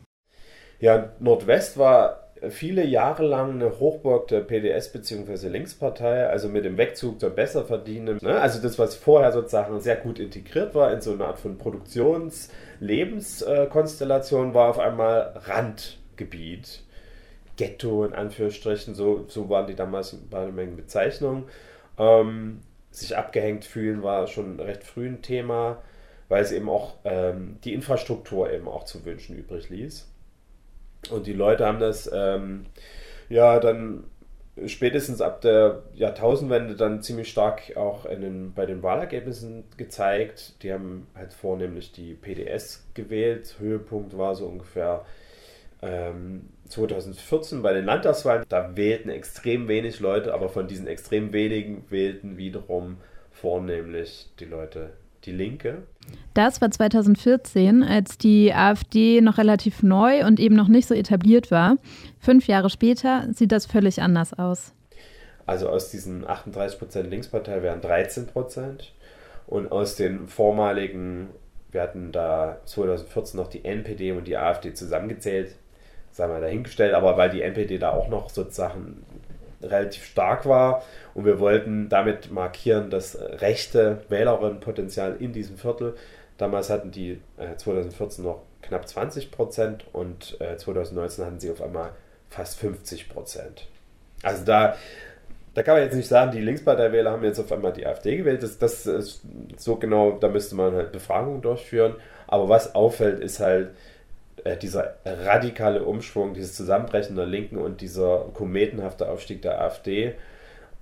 [0.81, 5.49] Ja, Nordwest war viele Jahre lang eine Hochburg der PDS bzw.
[5.49, 8.27] Linkspartei, also mit dem Wegzug der Besserverdienenden.
[8.27, 8.41] Ne?
[8.41, 14.55] Also das, was vorher sozusagen sehr gut integriert war in so eine Art von Produktions-Lebenskonstellation,
[14.55, 16.85] war auf einmal Randgebiet.
[17.57, 21.45] Ghetto in Anführungsstrichen, so, so waren die damals bei der Menge Bezeichnungen.
[21.99, 25.81] Ähm, sich abgehängt fühlen war schon recht früh ein Thema,
[26.29, 30.10] weil es eben auch ähm, die Infrastruktur eben auch zu wünschen übrig ließ.
[31.11, 32.67] Und die Leute haben das ähm,
[33.29, 34.05] ja dann
[34.67, 40.63] spätestens ab der Jahrtausendwende dann ziemlich stark auch den, bei den Wahlergebnissen gezeigt.
[40.63, 43.57] Die haben halt vornehmlich die PDS gewählt.
[43.59, 45.05] Höhepunkt war so ungefähr
[45.83, 48.45] ähm, 2014 bei den Landtagswahlen.
[48.49, 52.99] Da wählten extrem wenig Leute, aber von diesen extrem wenigen wählten wiederum
[53.31, 54.91] vornehmlich die Leute
[55.25, 55.83] die Linke.
[56.35, 61.51] Das war 2014, als die AfD noch relativ neu und eben noch nicht so etabliert
[61.51, 61.77] war.
[62.21, 64.73] Fünf Jahre später sieht das völlig anders aus.
[65.47, 68.29] Also aus diesen 38% Linkspartei wären 13%
[69.49, 71.31] und aus den vormaligen,
[71.73, 75.57] wir hatten da 2014 noch die NPD und die AfD zusammengezählt,
[76.13, 79.05] sagen wir dahingestellt, aber weil die NPD da auch noch sozusagen
[79.63, 80.83] relativ stark war
[81.15, 85.95] und wir wollten damit markieren, das rechte Wählerinnenpotenzial in diesem Viertel.
[86.39, 91.63] Damals hatten die äh, 2014 noch knapp 20 Prozent und äh, 2019 hatten sie auf
[91.63, 91.91] einmal
[92.29, 93.69] fast 50 Prozent.
[94.23, 94.77] Also da,
[95.55, 98.43] da kann man jetzt nicht sagen, die Linksparteiwähler haben jetzt auf einmal die AfD gewählt.
[98.43, 99.23] Das, das ist
[99.57, 101.97] so genau, da müsste man halt Befragungen durchführen.
[102.27, 103.71] Aber was auffällt, ist halt,
[104.45, 110.15] äh, dieser radikale Umschwung, dieses Zusammenbrechen der Linken und dieser kometenhafte Aufstieg der AfD.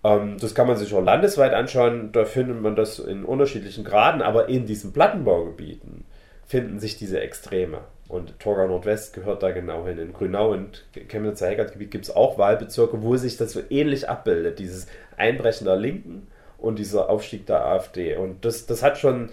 [0.05, 4.23] Ähm, das kann man sich auch landesweit anschauen, da findet man das in unterschiedlichen Graden,
[4.23, 6.05] aber in diesen Plattenbaugebieten
[6.47, 7.81] finden sich diese Extreme.
[8.09, 9.99] Und Torgau Nordwest gehört da genau hin.
[9.99, 14.59] In Grünau und Chemnitzer Heckertgebiet gibt es auch Wahlbezirke, wo sich das so ähnlich abbildet,
[14.59, 14.87] dieses
[15.19, 18.17] Einbrechen der Linken und dieser Aufstieg der AfD.
[18.17, 19.29] Und das, das, hat schon,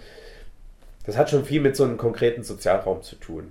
[1.06, 3.50] das hat schon viel mit so einem konkreten Sozialraum zu tun.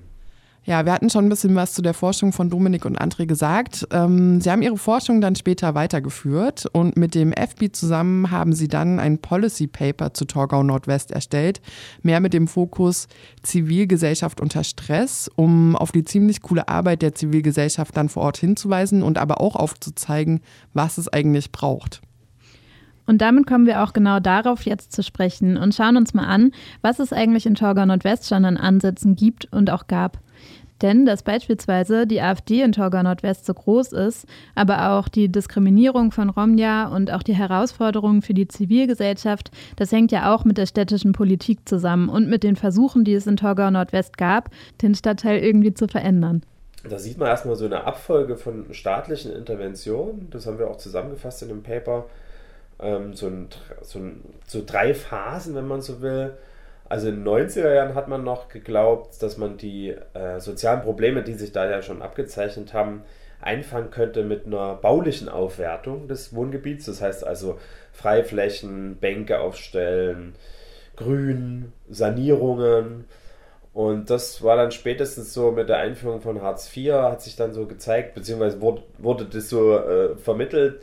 [0.67, 3.87] Ja, wir hatten schon ein bisschen was zu der Forschung von Dominik und André gesagt.
[3.91, 8.67] Ähm, sie haben ihre Forschung dann später weitergeführt und mit dem FB zusammen haben sie
[8.67, 11.61] dann ein Policy Paper zu Torgau Nordwest erstellt,
[12.01, 13.07] mehr mit dem Fokus
[13.43, 19.03] Zivilgesellschaft unter Stress, um auf die ziemlich coole Arbeit der Zivilgesellschaft dann vor Ort hinzuweisen
[19.03, 20.41] und aber auch aufzuzeigen,
[20.73, 22.01] was es eigentlich braucht.
[23.05, 26.53] Und damit kommen wir auch genau darauf jetzt zu sprechen und schauen uns mal an,
[26.81, 30.24] was es eigentlich in Torgau Nordwest schon an Ansätzen gibt und auch gab.
[30.81, 36.11] Denn dass beispielsweise die AfD in Torgau Nordwest so groß ist, aber auch die Diskriminierung
[36.11, 40.65] von Romja und auch die Herausforderungen für die Zivilgesellschaft, das hängt ja auch mit der
[40.65, 44.49] städtischen Politik zusammen und mit den Versuchen, die es in Torgau Nordwest gab,
[44.81, 46.43] den Stadtteil irgendwie zu verändern.
[46.87, 50.29] Da sieht man erstmal so eine Abfolge von staatlichen Interventionen.
[50.29, 52.05] Das haben wir auch zusammengefasst in dem Paper.
[52.79, 53.47] Ähm, so, ein,
[53.81, 56.33] so, ein, so drei Phasen, wenn man so will.
[56.87, 61.23] Also in den 90er Jahren hat man noch geglaubt, dass man die äh, sozialen Probleme,
[61.23, 63.03] die sich da ja schon abgezeichnet haben,
[63.41, 66.85] einfangen könnte mit einer baulichen Aufwertung des Wohngebiets.
[66.85, 67.59] Das heißt also
[67.91, 70.35] Freiflächen, Bänke aufstellen,
[70.95, 73.05] Grün, Sanierungen.
[73.73, 77.53] Und das war dann spätestens so mit der Einführung von Hartz IV, hat sich dann
[77.53, 80.81] so gezeigt, beziehungsweise wurde, wurde das so äh, vermittelt.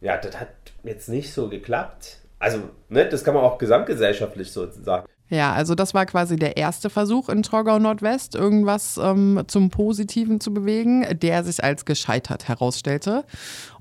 [0.00, 0.48] Ja, das hat
[0.82, 2.18] jetzt nicht so geklappt.
[2.38, 2.58] Also,
[2.90, 5.06] ne, das kann man auch gesamtgesellschaftlich so sagen.
[5.30, 10.38] Ja, also das war quasi der erste Versuch in Torgau Nordwest, irgendwas ähm, zum Positiven
[10.38, 13.24] zu bewegen, der sich als gescheitert herausstellte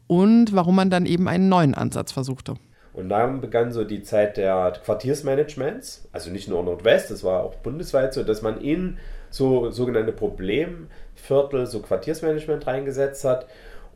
[0.08, 2.56] und warum man dann eben einen neuen Ansatz versuchte.
[2.94, 7.56] Und dann begann so die Zeit der Quartiersmanagements, also nicht nur Nordwest, das war auch
[7.56, 8.98] bundesweit so, dass man in
[9.32, 13.48] so sogenannte Problemviertel so Quartiersmanagement reingesetzt hat.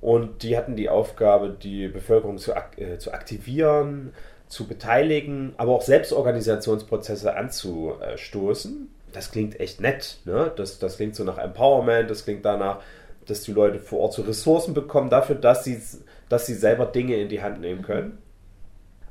[0.01, 4.13] Und die hatten die Aufgabe, die Bevölkerung zu, äh, zu aktivieren,
[4.47, 8.89] zu beteiligen, aber auch Selbstorganisationsprozesse anzustoßen.
[9.11, 10.19] Das klingt echt nett.
[10.25, 10.51] Ne?
[10.55, 12.79] Das, das klingt so nach Empowerment, das klingt danach,
[13.25, 15.81] dass die Leute vor Ort so Ressourcen bekommen dafür, dass sie,
[16.29, 18.17] dass sie selber Dinge in die Hand nehmen können.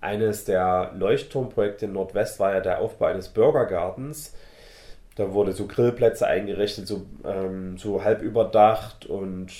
[0.00, 4.34] Eines der Leuchtturmprojekte in Nordwest war ja der Aufbau eines Bürgergartens.
[5.16, 9.50] Da wurde so Grillplätze eingerichtet, so, ähm, so halb überdacht und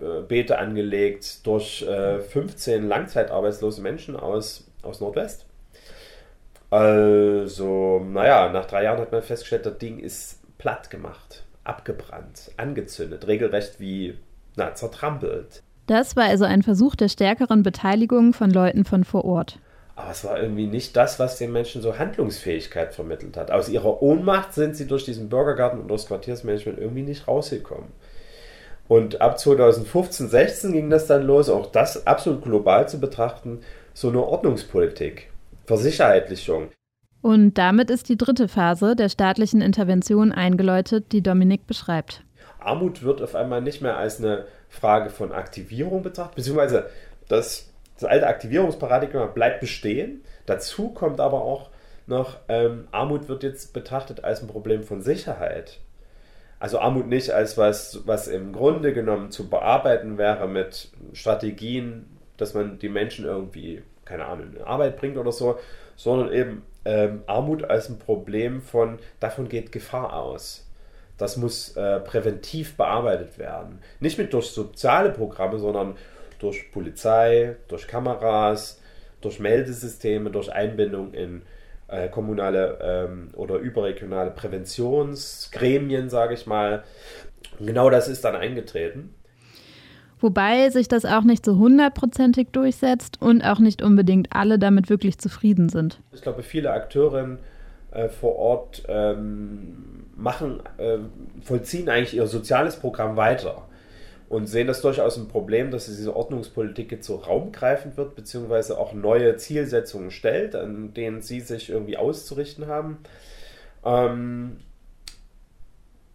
[0.00, 5.46] äh, Beete angelegt durch äh, 15 langzeitarbeitslose Menschen aus, aus Nordwest.
[6.70, 13.26] Also, naja, nach drei Jahren hat man festgestellt, das Ding ist platt gemacht, abgebrannt, angezündet,
[13.26, 14.18] regelrecht wie
[14.56, 15.62] na, zertrampelt.
[15.86, 19.58] Das war also ein Versuch der stärkeren Beteiligung von Leuten von vor Ort.
[19.96, 23.50] Aber es war irgendwie nicht das, was den Menschen so Handlungsfähigkeit vermittelt hat.
[23.50, 27.88] Aus ihrer Ohnmacht sind sie durch diesen Bürgergarten und das Quartiersmanagement irgendwie nicht rausgekommen.
[28.88, 33.60] Und ab 2015, 16 ging das dann los, auch das absolut global zu betrachten,
[33.94, 35.30] so eine Ordnungspolitik,
[35.66, 36.68] Versicherheitlichung.
[37.20, 42.24] Und damit ist die dritte Phase der staatlichen Intervention eingeläutet, die Dominik beschreibt.
[42.58, 46.90] Armut wird auf einmal nicht mehr als eine Frage von Aktivierung betrachtet, beziehungsweise
[47.28, 50.22] das, das alte Aktivierungsparadigma bleibt bestehen.
[50.46, 51.70] Dazu kommt aber auch
[52.06, 55.78] noch, ähm, Armut wird jetzt betrachtet als ein Problem von Sicherheit.
[56.58, 62.06] Also Armut nicht als was, was im Grunde genommen zu bearbeiten wäre mit Strategien,
[62.42, 65.58] dass man die Menschen irgendwie, keine Ahnung, in Arbeit bringt oder so,
[65.96, 70.68] sondern eben ähm, Armut als ein Problem von, davon geht Gefahr aus.
[71.18, 73.78] Das muss äh, präventiv bearbeitet werden.
[74.00, 75.96] Nicht mit durch soziale Programme, sondern
[76.40, 78.80] durch Polizei, durch Kameras,
[79.20, 81.42] durch Meldesysteme, durch Einbindung in
[81.86, 86.82] äh, kommunale ähm, oder überregionale Präventionsgremien, sage ich mal.
[87.60, 89.14] genau das ist dann eingetreten.
[90.22, 95.18] Wobei sich das auch nicht so hundertprozentig durchsetzt und auch nicht unbedingt alle damit wirklich
[95.18, 96.00] zufrieden sind.
[96.12, 97.38] Ich glaube, viele Akteurinnen
[97.90, 100.98] äh, vor Ort ähm, machen, äh,
[101.42, 103.66] vollziehen eigentlich ihr soziales Programm weiter
[104.28, 108.94] und sehen das durchaus ein Problem, dass diese Ordnungspolitik jetzt so raumgreifend wird, beziehungsweise auch
[108.94, 112.96] neue Zielsetzungen stellt, an denen sie sich irgendwie auszurichten haben.
[113.84, 114.56] Ähm,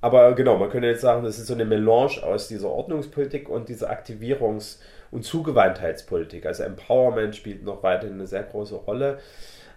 [0.08, 3.68] aber genau, man könnte jetzt sagen, das ist so eine Melange aus dieser Ordnungspolitik und
[3.68, 4.78] dieser Aktivierungs-
[5.12, 6.46] und Zugewandtheitspolitik.
[6.46, 9.20] Also Empowerment spielt noch weiterhin eine sehr große Rolle.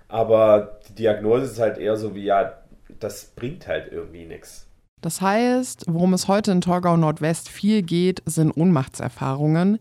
[0.06, 2.52] Aber die Diagnose ist halt eher so wie, ja,
[3.00, 4.68] das bringt halt irgendwie nichts.
[5.00, 9.80] Das heißt, worum es heute in Torgau Nordwest viel geht, sind Ohnmachtserfahrungen,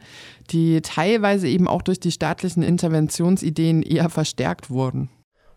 [0.49, 5.11] die teilweise eben auch durch die staatlichen Interventionsideen eher verstärkt wurden.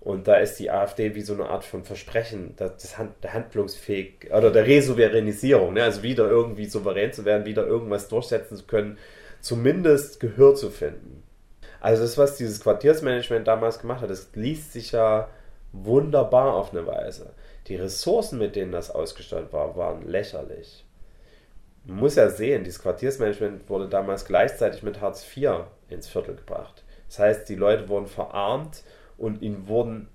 [0.04, 4.30] Und da ist die AfD wie so eine Art von Versprechen das Hand, der Handlungsfähig
[4.36, 5.84] oder der Resouveränisierung, ne?
[5.84, 8.98] also wieder irgendwie souverän zu werden, wieder irgendwas durchsetzen zu können,
[9.40, 11.22] zumindest Gehör zu finden.
[11.80, 15.28] Also das, was dieses Quartiersmanagement damals gemacht hat, das liest sich ja
[15.70, 17.30] wunderbar auf eine Weise.
[17.68, 20.84] Die Ressourcen, mit denen das ausgestattet war, waren lächerlich.
[21.84, 26.82] Man muss ja sehen, dieses Quartiersmanagement wurde damals gleichzeitig mit Hartz IV ins Viertel gebracht.
[27.08, 28.82] Das heißt, die Leute wurden verarmt
[29.22, 30.08] und ihnen wurden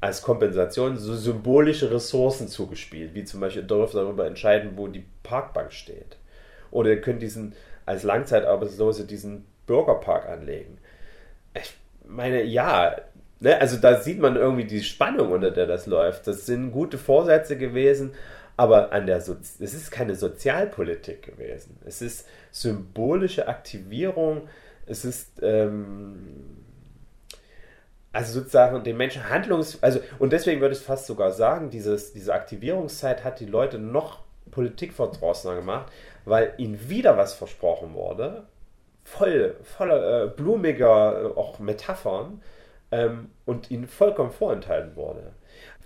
[0.00, 5.72] als Kompensation so symbolische Ressourcen zugespielt, wie zum Beispiel, dürft darüber entscheiden, wo die Parkbank
[5.72, 6.16] steht.
[6.70, 7.54] Oder ihr könnt diesen,
[7.86, 10.78] als Langzeitarbeitslose diesen Bürgerpark anlegen.
[11.54, 11.74] Ich
[12.06, 12.94] meine, ja,
[13.40, 16.26] Ne, also da sieht man irgendwie die Spannung, unter der das läuft.
[16.26, 18.12] Das sind gute Vorsätze gewesen,
[18.56, 21.78] aber an der so es ist keine Sozialpolitik gewesen.
[21.84, 24.48] Es ist symbolische Aktivierung.
[24.86, 26.64] Es ist ähm,
[28.12, 32.32] also sozusagen den Menschen Handlungs also und deswegen würde ich fast sogar sagen, dieses, diese
[32.34, 35.92] Aktivierungszeit hat die Leute noch politikverdrossener gemacht,
[36.24, 38.44] weil ihnen wieder was versprochen wurde,
[39.04, 42.42] voll voller äh, blumiger äh, auch Metaphern
[42.90, 45.32] ähm, und ihnen vollkommen vorenthalten wurde.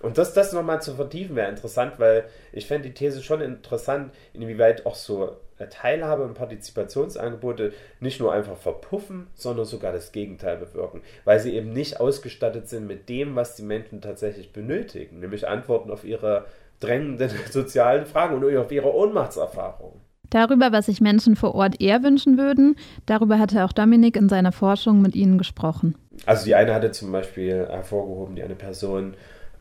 [0.03, 4.13] Und das, das nochmal zu vertiefen wäre interessant, weil ich fände die These schon interessant,
[4.35, 5.37] inwieweit auch so
[5.71, 11.73] Teilhabe- und Partizipationsangebote nicht nur einfach verpuffen, sondern sogar das Gegenteil bewirken, weil sie eben
[11.73, 16.47] nicht ausgestattet sind mit dem, was die Menschen tatsächlich benötigen, nämlich Antworten auf ihre
[16.81, 20.01] drängenden sozialen Fragen und auf ihre Ohnmachtserfahrungen.
[20.31, 24.51] Darüber, was sich Menschen vor Ort eher wünschen würden, darüber hatte auch Dominik in seiner
[24.51, 25.95] Forschung mit ihnen gesprochen.
[26.25, 29.15] Also die eine hatte zum Beispiel hervorgehoben, die eine Person,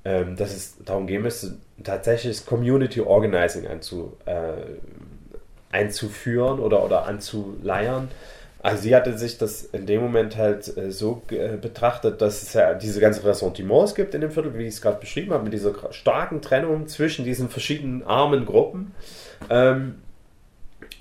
[0.03, 4.53] ähm, dass es darum gehen müsste, tatsächlich Community Organizing einzu, äh,
[5.71, 8.09] einzuführen oder, oder anzuleiern.
[8.63, 12.53] Also sie hatte sich das in dem Moment halt äh, so äh, betrachtet, dass es
[12.53, 15.53] ja diese ganzen Ressentiments gibt in dem Viertel, wie ich es gerade beschrieben habe, mit
[15.53, 18.93] dieser starken Trennung zwischen diesen verschiedenen armen Gruppen.
[19.49, 19.95] Ähm,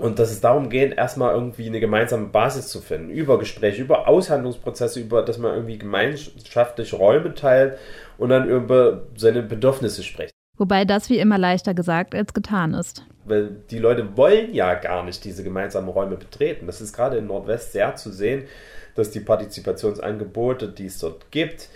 [0.00, 4.08] und dass es darum geht, erstmal irgendwie eine gemeinsame Basis zu finden, über Gespräche, über
[4.08, 7.78] Aushandlungsprozesse, über dass man irgendwie gemeinschaftlich Räume teilt
[8.18, 10.32] und dann über seine Bedürfnisse spricht.
[10.56, 13.04] Wobei das wie immer leichter gesagt als getan ist.
[13.24, 16.66] Weil die Leute wollen ja gar nicht diese gemeinsamen Räume betreten.
[16.66, 18.44] Das ist gerade in Nordwest sehr zu sehen,
[18.94, 21.68] dass die Partizipationsangebote, die es dort gibt,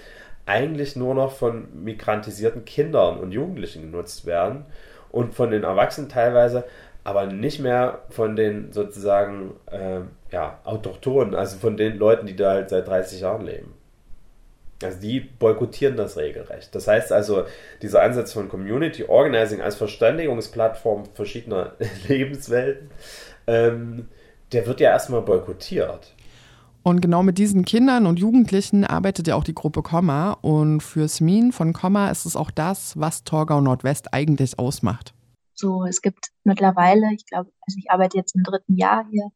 [0.47, 4.66] eigentlich nur noch von migrantisierten Kindern und Jugendlichen genutzt werden
[5.11, 6.64] und von den Erwachsenen teilweise,
[7.05, 10.00] aber nicht mehr von den sozusagen äh,
[10.32, 13.74] ja, Autochtonen, also von den Leuten, die da halt seit 30 Jahren leben.
[14.82, 16.74] Also die boykottieren das regelrecht.
[16.74, 17.44] Das heißt also,
[17.82, 21.74] dieser Ansatz von Community Organizing als Verständigungsplattform verschiedener
[22.09, 22.90] Lebenswelten,
[23.46, 24.09] ähm,
[24.52, 26.14] der wird ja erstmal boykottiert.
[26.82, 30.36] Und genau mit diesen Kindern und Jugendlichen arbeitet ja auch die Gruppe Komma.
[30.42, 35.14] Und für Smin von Komma ist es auch das, was Torgau Nordwest eigentlich ausmacht.
[35.55, 39.30] So, es gibt mittlerweile, ich glaube, also ich arbeite jetzt im dritten Jahr hier,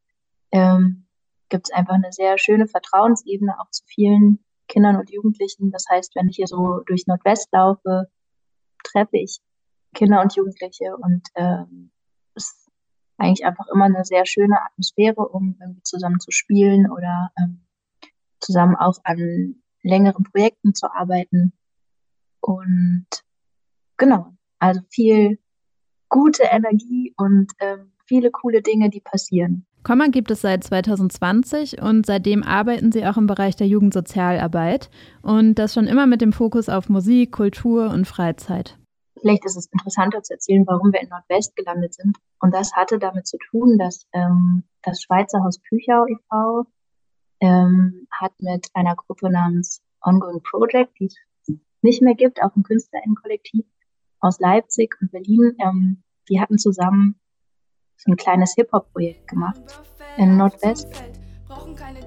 [0.51, 1.07] ähm,
[1.49, 5.71] gibt es einfach eine sehr schöne Vertrauensebene auch zu vielen Kindern und Jugendlichen.
[5.71, 8.09] Das heißt, wenn ich hier so durch Nordwest laufe,
[8.83, 9.39] treffe ich
[9.93, 11.91] Kinder und Jugendliche und ähm,
[12.35, 12.67] es
[13.17, 17.65] eigentlich einfach immer eine sehr schöne Atmosphäre, um irgendwie zusammen zu spielen oder ähm,
[18.39, 21.53] zusammen auch an längeren Projekten zu arbeiten.
[22.39, 23.07] Und
[23.97, 25.39] genau, also viel
[26.09, 29.65] gute Energie und ähm, viele coole Dinge, die passieren.
[29.83, 34.89] Komma gibt es seit 2020 und seitdem arbeiten sie auch im Bereich der Jugendsozialarbeit
[35.21, 38.77] und das schon immer mit dem Fokus auf Musik, Kultur und Freizeit.
[39.21, 42.17] Vielleicht ist es interessanter zu erzählen, warum wir in Nordwest gelandet sind.
[42.39, 46.65] Und das hatte damit zu tun, dass ähm, das Schweizer Haus Püchau e.V.
[47.41, 52.63] Ähm, hat mit einer Gruppe namens Ongoing Project, die es nicht mehr gibt, auch ein
[52.63, 53.65] Künstlerinnenkollektiv
[54.19, 57.19] aus Leipzig und Berlin, ähm, die hatten zusammen
[57.97, 59.61] so ein kleines Hip-Hop-Projekt gemacht
[60.17, 60.87] in Nordwest.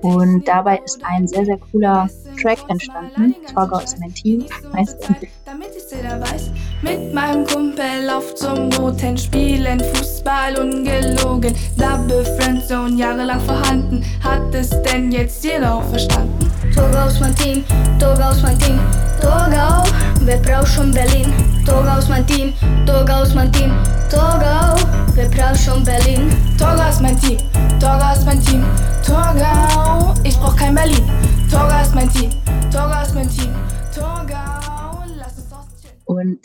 [0.03, 2.09] Und dabei ist ein sehr, sehr cooler
[2.41, 3.35] Track entstanden.
[3.53, 4.97] Torgau ist mein Team, heißt
[5.45, 6.51] Damit ich jeder weiß,
[6.83, 11.55] mit meinem Kumpel auf zum Roten spielen, Fußball ungelogen.
[11.77, 16.52] Double Friendzone jahrelang vorhanden, hat es denn jetzt jeder auch verstanden?
[16.75, 17.65] Torgau ist mein Team,
[17.99, 18.79] Torgau ist mein Team,
[19.21, 19.85] Torgau,
[20.23, 21.33] wer braucht schon Berlin?
[21.67, 22.53] Torgau ist mein Team,
[22.87, 23.73] Torgau ist mein Team,
[24.11, 24.77] Torgau,
[25.15, 26.31] wer braucht schon Berlin?
[26.59, 27.39] Torgau ist mein Team,
[27.79, 28.65] Torgau ist mein Team,
[29.07, 31.05] Torgau, ich brauch kein Berlin.
[31.51, 32.31] Torgau ist mein Team,
[32.73, 33.55] Torgau ist mein Team,
[33.95, 36.39] Torgau, lass uns draußen Und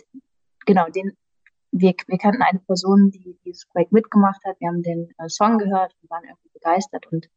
[0.65, 1.15] genau, den,
[1.71, 4.59] wir, wir kannten eine Person, die dieses Projekt mitgemacht hat.
[4.59, 7.27] Wir haben den äh, Song gehört und waren irgendwie begeistert und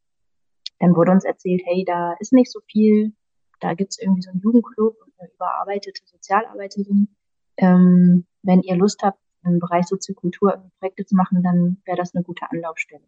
[0.81, 3.13] dann wurde uns erzählt, hey, da ist nicht so viel,
[3.59, 7.15] da gibt's irgendwie so einen Jugendclub und eine überarbeitete Sozialarbeiterin.
[7.57, 12.23] Ähm, wenn ihr Lust habt, im Bereich Soziokultur Projekte zu machen, dann wäre das eine
[12.23, 13.03] gute Anlaufstelle.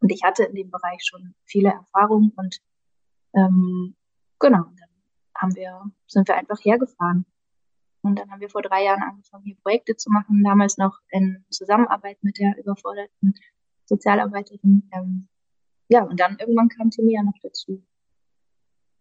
[0.00, 2.60] Und ich hatte in dem Bereich schon viele Erfahrungen und
[3.34, 3.96] ähm,
[4.38, 4.88] genau, dann
[5.36, 7.26] haben wir, sind wir einfach hergefahren.
[8.02, 11.44] Und dann haben wir vor drei Jahren angefangen, hier Projekte zu machen, damals noch in
[11.50, 13.34] Zusammenarbeit mit der überforderten
[13.86, 14.88] Sozialarbeiterin.
[14.92, 15.28] Ähm,
[15.90, 17.82] ja, und dann irgendwann kam Timia noch dazu.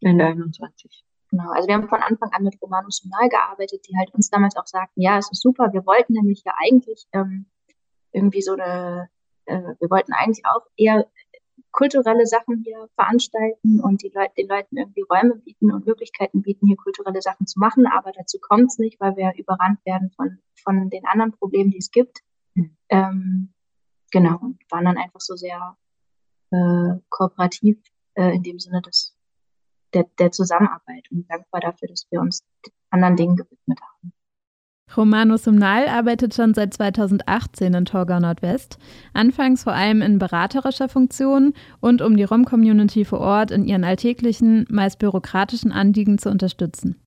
[0.01, 1.05] Ende 21.
[1.29, 4.55] Genau, also wir haben von Anfang an mit Romanus Sonal gearbeitet, die halt uns damals
[4.55, 7.45] auch sagten, ja, es ist super, wir wollten nämlich ja eigentlich ähm,
[8.11, 9.09] irgendwie so eine,
[9.45, 11.05] äh, wir wollten eigentlich auch eher
[11.71, 16.65] kulturelle Sachen hier veranstalten und die Leute, den Leuten irgendwie Räume bieten und Möglichkeiten bieten,
[16.65, 20.39] hier kulturelle Sachen zu machen, aber dazu kommt es nicht, weil wir überrannt werden von,
[20.63, 22.21] von den anderen Problemen, die es gibt.
[22.55, 22.75] Mhm.
[22.89, 23.53] Ähm,
[24.11, 25.77] genau, und waren dann einfach so sehr
[26.51, 27.77] äh, kooperativ
[28.15, 29.15] äh, in dem Sinne des,
[29.93, 32.43] der, der Zusammenarbeit und dankbar dafür, dass wir uns
[32.89, 34.13] anderen Dingen gewidmet haben.
[34.95, 38.79] Romano Sumnal arbeitet schon seit 2018 in Torgau Nordwest,
[39.13, 44.65] anfangs vor allem in beraterischer Funktion und um die Rom-Community vor Ort in ihren alltäglichen,
[44.69, 46.99] meist bürokratischen Anliegen zu unterstützen.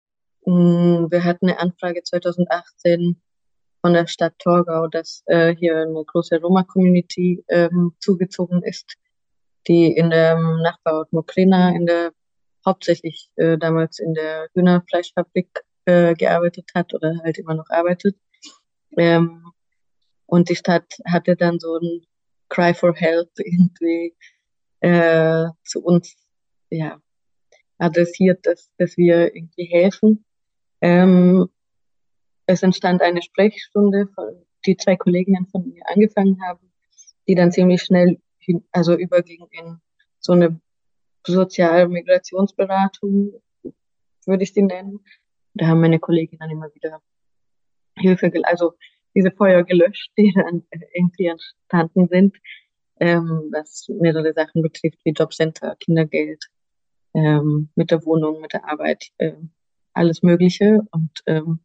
[0.46, 3.20] Mm, wir hatten eine Anfrage 2018
[3.80, 8.96] von der Stadt Torgau, dass äh, hier eine große Roma-Community ähm, zugezogen ist
[9.68, 12.12] die in der Nachbarort Mokrina, in der
[12.64, 18.16] hauptsächlich äh, damals in der Hühnerfleischfabrik äh, gearbeitet hat oder halt immer noch arbeitet.
[18.96, 19.44] Ähm,
[20.26, 22.06] und die Stadt hatte dann so ein
[22.48, 24.14] Cry for Help irgendwie
[24.80, 26.16] äh, zu uns
[26.70, 27.00] ja,
[27.78, 30.24] adressiert, dass, dass wir irgendwie helfen.
[30.80, 31.48] Ähm,
[32.46, 34.08] es entstand eine Sprechstunde,
[34.66, 36.72] die zwei Kolleginnen von mir angefangen haben,
[37.26, 38.20] die dann ziemlich schnell
[38.72, 39.78] also überging in
[40.18, 40.60] so eine
[41.26, 43.40] Sozialmigrationsberatung,
[44.26, 45.00] würde ich sie nennen.
[45.54, 47.00] Da haben meine Kolleginnen immer wieder
[47.96, 48.74] Hilfe, also
[49.14, 50.64] diese Feuer gelöscht, die dann
[50.94, 52.36] irgendwie entstanden sind,
[53.00, 56.46] ähm, was mehrere Sachen betrifft, wie Jobcenter, Kindergeld,
[57.14, 59.34] ähm, mit der Wohnung, mit der Arbeit, äh,
[59.92, 60.80] alles Mögliche.
[60.90, 61.60] Und ähm,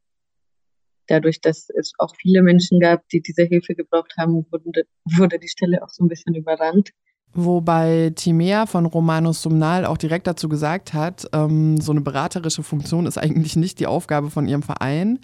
[1.08, 4.86] dadurch, dass es auch viele Menschen gab, die diese Hilfe gebraucht haben, wurde,
[5.18, 6.92] wurde die Stelle auch so ein bisschen überrannt.
[7.34, 13.06] Wobei Timea von Romanus Sumnal auch direkt dazu gesagt hat, ähm, so eine beraterische Funktion
[13.06, 15.20] ist eigentlich nicht die Aufgabe von ihrem Verein.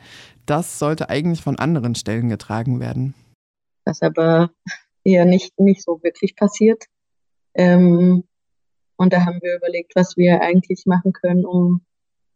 [0.46, 3.16] Das sollte eigentlich von anderen Stellen getragen werden.
[3.86, 4.52] Was aber
[5.04, 6.84] eher nicht, nicht so wirklich passiert.
[7.56, 8.24] Ähm,
[8.98, 11.82] und da haben wir überlegt, was wir eigentlich machen können, um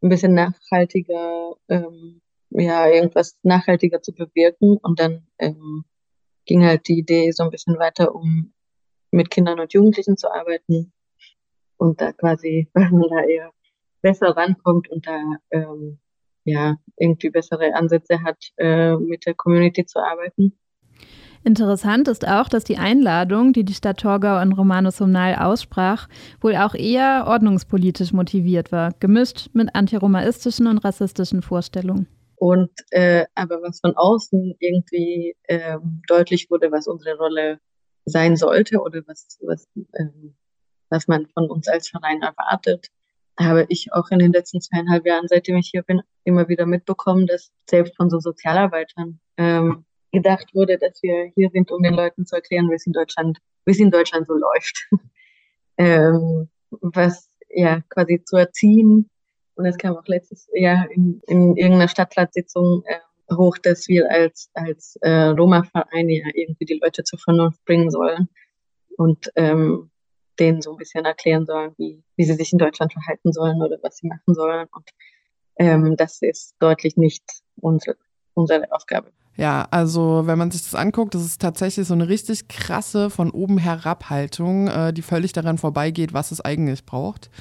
[0.01, 4.77] ein bisschen nachhaltiger, ähm, ja, irgendwas nachhaltiger zu bewirken.
[4.81, 5.85] Und dann ähm,
[6.45, 8.53] ging halt die Idee so ein bisschen weiter, um
[9.11, 10.91] mit Kindern und Jugendlichen zu arbeiten
[11.77, 13.51] und da quasi, weil man da eher
[14.01, 15.19] besser rankommt und da
[15.51, 15.99] ähm,
[16.43, 20.57] ja irgendwie bessere Ansätze hat, äh, mit der Community zu arbeiten.
[21.43, 26.09] Interessant ist auch, dass die Einladung, die die Stadt Torgau an Romano Somnal aussprach,
[26.41, 32.07] wohl auch eher ordnungspolitisch motiviert war, gemischt mit antiromaistischen und rassistischen Vorstellungen.
[32.37, 35.77] Und äh, aber was von außen irgendwie äh,
[36.07, 37.59] deutlich wurde, was unsere Rolle
[38.05, 39.67] sein sollte oder was, was,
[39.97, 40.35] ähm,
[40.89, 42.87] was man von uns als Verein erwartet,
[43.39, 47.27] habe ich auch in den letzten zweieinhalb Jahren, seitdem ich hier bin, immer wieder mitbekommen,
[47.27, 52.25] dass selbst von so Sozialarbeitern ähm, gedacht wurde, dass wir hier sind, um den Leuten
[52.25, 54.89] zu erklären, wie es in Deutschland, wie es in Deutschland so läuft.
[55.77, 59.09] ähm, was ja quasi zu erziehen.
[59.57, 64.49] Und es kam auch letztes Jahr in, in irgendeiner Stadtratssitzung äh, hoch, dass wir als,
[64.53, 68.29] als äh, Roma-Verein ja irgendwie die Leute zur Vernunft bringen sollen
[68.97, 69.89] und ähm,
[70.39, 73.77] denen so ein bisschen erklären sollen, wie, wie sie sich in Deutschland verhalten sollen oder
[73.81, 74.67] was sie machen sollen.
[74.71, 74.89] Und
[75.57, 77.23] ähm, das ist deutlich nicht
[77.55, 77.97] unsere,
[78.35, 79.11] unsere Aufgabe.
[79.37, 83.31] Ja, also wenn man sich das anguckt, das ist tatsächlich so eine richtig krasse von
[83.31, 87.31] oben herab Haltung, äh, die völlig daran vorbeigeht, was es eigentlich braucht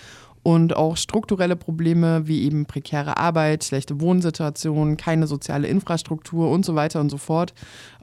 [0.47, 6.77] und auch strukturelle Probleme wie eben prekäre Arbeit, schlechte Wohnsituationen, keine soziale Infrastruktur und so
[6.77, 7.53] weiter und so fort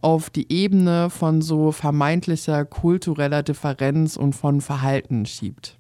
[0.02, 5.78] auf die Ebene von so vermeintlicher kultureller Differenz und von Verhalten schiebt.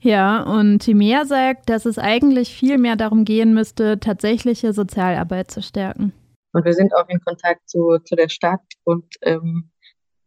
[0.00, 5.62] Ja, und Timea sagt, dass es eigentlich viel mehr darum gehen müsste, tatsächliche Sozialarbeit zu
[5.62, 6.12] stärken.
[6.52, 9.70] Und wir sind auch in Kontakt zu, zu der Stadt und ähm,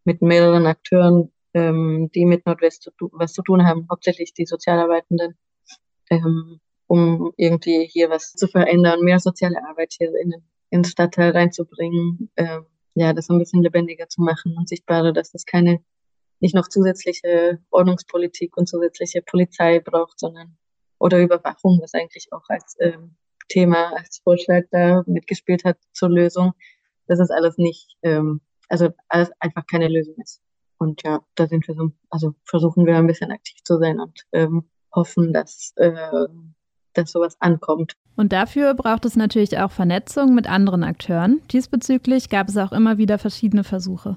[0.04, 5.36] mit mehreren Akteuren, ähm, die mit Nordwest zu, was zu tun haben, hauptsächlich die Sozialarbeitenden,
[6.10, 10.34] ähm, um irgendwie hier was zu verändern, mehr soziale Arbeit hier in,
[10.72, 15.46] den Stadtteil reinzubringen, ähm, ja, das ein bisschen lebendiger zu machen und sichtbarer, dass das
[15.46, 15.80] keine,
[16.40, 20.56] nicht noch zusätzliche Ordnungspolitik und zusätzliche Polizei braucht, sondern
[20.98, 23.16] oder Überwachung, was eigentlich auch als ähm,
[23.48, 26.52] Thema, als Vorschlag da mitgespielt hat zur Lösung,
[27.06, 30.42] dass es alles nicht, ähm, also alles einfach keine Lösung ist.
[30.78, 34.24] Und ja, da sind wir so, also versuchen wir ein bisschen aktiv zu sein und
[34.32, 34.64] ähm,
[34.94, 36.28] hoffen, dass, äh,
[36.94, 37.94] dass sowas ankommt.
[38.16, 41.40] Und dafür braucht es natürlich auch Vernetzung mit anderen Akteuren.
[41.52, 44.16] Diesbezüglich gab es auch immer wieder verschiedene Versuche.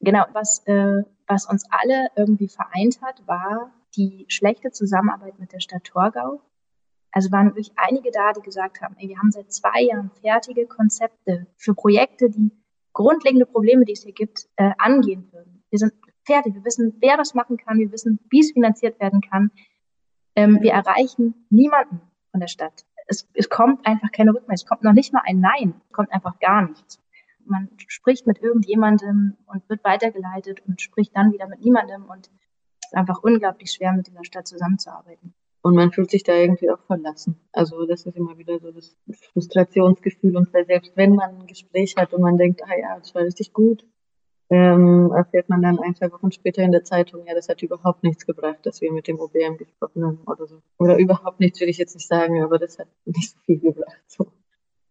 [0.00, 5.60] Genau, was, äh, was uns alle irgendwie vereint hat, war die schlechte Zusammenarbeit mit der
[5.60, 6.40] Stadt Torgau.
[7.10, 10.66] Also waren wirklich einige da, die gesagt haben, ey, wir haben seit zwei Jahren fertige
[10.66, 12.50] Konzepte für Projekte, die
[12.94, 15.51] grundlegende Probleme, die es hier gibt, äh, angehen würden.
[15.72, 15.94] Wir sind
[16.24, 16.54] fertig.
[16.54, 17.78] Wir wissen, wer das machen kann.
[17.78, 19.50] Wir wissen, wie es finanziert werden kann.
[20.36, 22.84] Ähm, wir erreichen niemanden von der Stadt.
[23.06, 24.54] Es, es kommt einfach keine Rückmeldung.
[24.54, 25.74] Es kommt noch nicht mal ein Nein.
[25.86, 27.00] Es kommt einfach gar nichts.
[27.44, 32.92] Man spricht mit irgendjemandem und wird weitergeleitet und spricht dann wieder mit niemandem und es
[32.92, 35.34] ist einfach unglaublich schwer, mit dieser Stadt zusammenzuarbeiten.
[35.62, 37.40] Und man fühlt sich da irgendwie auch verlassen.
[37.52, 38.96] Also das ist immer wieder so das
[39.32, 40.36] Frustrationsgefühl.
[40.36, 43.52] Und selbst wenn man ein Gespräch hat und man denkt, ah ja, das war richtig
[43.52, 43.84] gut,
[44.52, 48.02] ähm, erfährt man dann ein, zwei Wochen später in der Zeitung, ja, das hat überhaupt
[48.02, 50.60] nichts gebracht, dass wir mit dem OBM gesprochen haben oder so.
[50.78, 54.02] Oder überhaupt nichts will ich jetzt nicht sagen, aber das hat nicht so viel gebracht.
[54.08, 54.26] So.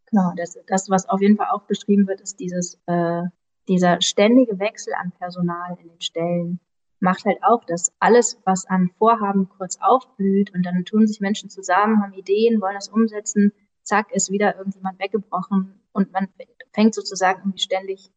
[0.09, 3.22] Genau, das, das, was auf jeden Fall auch beschrieben wird, ist dieses, äh,
[3.68, 6.59] dieser ständige Wechsel an Personal in den Stellen
[6.99, 11.51] macht halt auch, dass alles, was an Vorhaben kurz aufblüht und dann tun sich Menschen
[11.51, 13.53] zusammen, haben Ideen, wollen das umsetzen,
[13.84, 16.30] zack, ist wieder irgendjemand weggebrochen und man
[16.74, 18.12] fängt sozusagen irgendwie ständig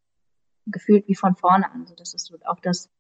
[0.67, 1.83] gefühlt wie von vorne an.
[1.83, 2.91] Also das ist so auch das,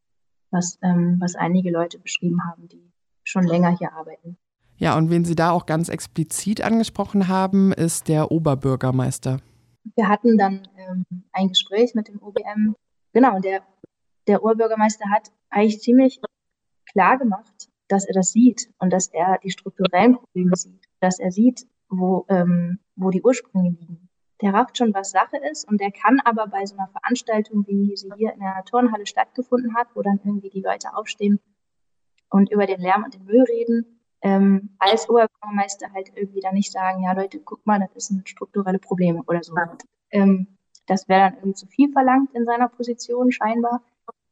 [0.51, 2.93] was, ähm, was einige Leute beschrieben haben, die
[3.25, 4.37] schon länger hier arbeiten.
[4.77, 9.41] Ja, und wen Sie da auch ganz explizit angesprochen haben, ist der Oberbürgermeister.
[9.95, 12.75] Wir hatten dann ähm, ein Gespräch mit dem OBM.
[13.13, 13.63] Genau, und der,
[14.27, 16.21] der Oberbürgermeister hat eigentlich ziemlich
[16.91, 21.31] klar gemacht, dass er das sieht und dass er die strukturellen Probleme sieht, dass er
[21.31, 24.04] sieht, wo, ähm, wo die Ursprünge liegen
[24.41, 27.97] der rafft schon, was Sache ist und der kann aber bei so einer Veranstaltung, wie
[27.97, 31.41] sie hier in der Turnhalle stattgefunden hat, wo dann irgendwie die Leute aufstehen
[32.31, 36.73] und über den Lärm und den Müll reden, ähm, als Oberbürgermeister halt irgendwie dann nicht
[36.73, 39.55] sagen, ja Leute, guck mal, das sind strukturelle Probleme oder so.
[40.11, 40.57] Ähm,
[40.87, 43.83] das wäre dann irgendwie zu viel verlangt in seiner Position scheinbar.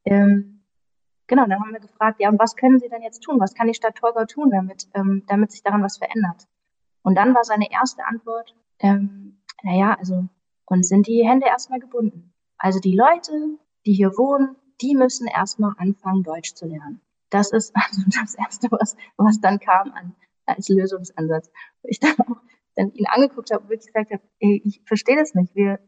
[0.05, 0.62] Ähm,
[1.26, 3.38] genau, dann haben wir gefragt, ja, und was können Sie denn jetzt tun?
[3.38, 6.48] Was kann die Stadt Torgau tun, damit, ähm, damit sich daran was verändert?
[7.03, 9.32] Und dann war seine erste Antwort, ähm,
[9.62, 10.28] naja, also
[10.66, 12.32] uns sind die Hände erstmal gebunden.
[12.56, 17.00] Also die Leute, die hier wohnen, die müssen erstmal anfangen, Deutsch zu lernen.
[17.30, 20.14] Das ist also das Erste, was, was dann kam an,
[20.46, 21.50] als Lösungsansatz.
[21.84, 22.40] Ich dann auch
[22.74, 25.54] dann ihn angeguckt habe und wirklich gesagt habe, ey, ich verstehe das nicht.
[25.54, 25.78] Wir,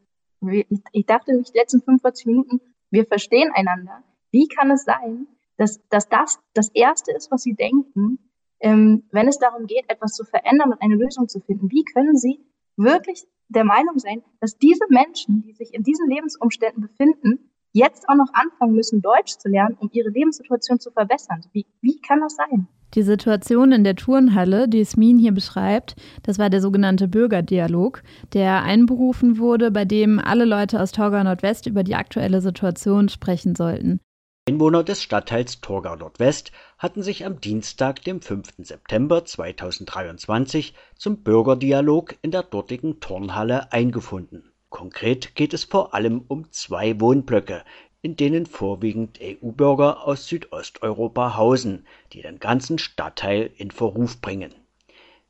[0.41, 2.61] wir, ich, dachte mich die letzten 45 Minuten,
[2.91, 4.03] wir verstehen einander.
[4.31, 8.18] Wie kann es sein, dass, dass das das Erste ist, was sie denken,
[8.61, 11.70] ähm, wenn es darum geht, etwas zu verändern und eine Lösung zu finden?
[11.70, 12.41] Wie können sie
[12.77, 18.15] wirklich der Meinung sein, dass diese Menschen, die sich in diesen Lebensumständen befinden, jetzt auch
[18.15, 21.43] noch anfangen müssen, Deutsch zu lernen, um ihre Lebenssituation zu verbessern.
[21.53, 22.69] Wie, wie kann das sein?
[22.95, 28.63] Die Situation in der Turnhalle, die Smin hier beschreibt, das war der sogenannte Bürgerdialog, der
[28.63, 33.99] einberufen wurde, bei dem alle Leute aus Torgau Nordwest über die aktuelle Situation sprechen sollten.
[34.47, 38.53] Einwohner des Stadtteils Torgau Nordwest hatten sich am Dienstag, dem 5.
[38.59, 44.53] September 2023, zum Bürgerdialog in der dortigen Turnhalle eingefunden.
[44.69, 47.65] Konkret geht es vor allem um zwei Wohnblöcke,
[48.03, 54.55] in denen vorwiegend EU-Bürger aus Südosteuropa hausen, die den ganzen Stadtteil in Verruf bringen.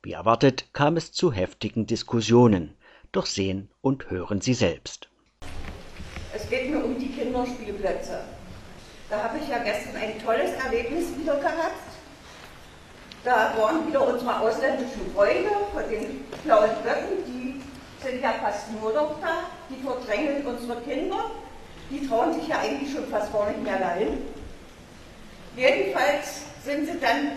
[0.03, 2.75] Wie erwartet kam es zu heftigen Diskussionen,
[3.13, 5.07] doch sehen und hören Sie selbst.
[6.33, 7.64] Es geht mir um die Kinderspielplätze.
[9.09, 11.85] Da habe ich ja gestern ein tolles Erlebnis wieder gehabt.
[13.23, 17.61] Da waren wieder unsere ausländischen Freunde von den blauen Blöcken, die
[18.03, 21.31] sind ja fast nur noch da, die verdrängen unsere Kinder,
[21.89, 24.21] die trauen sich ja eigentlich schon fast gar nicht mehr dahin.
[25.55, 27.31] Jedenfalls sind sie dann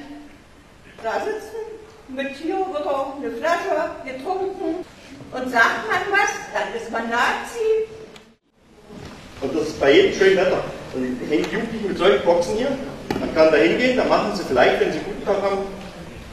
[1.02, 4.84] da sitzen, mit hier wieder eine Flasche getrunken
[5.32, 7.88] und sagt man was, dann ist man Nazi.
[9.40, 10.64] Und das ist bei jedem schönen Wetter.
[10.94, 12.70] Dann hängen Jugendliche mit solchen Boxen hier.
[13.20, 15.58] Man kann da hingehen, dann machen sie vielleicht, wenn sie guten Tag haben,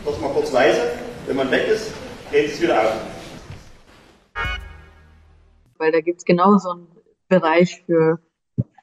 [0.05, 0.91] das mal kurz leise.
[1.27, 1.91] Wenn man weg ist,
[2.31, 2.93] sie es wieder auf.
[5.77, 6.87] Weil da gibt es genau so einen
[7.27, 8.19] Bereich für,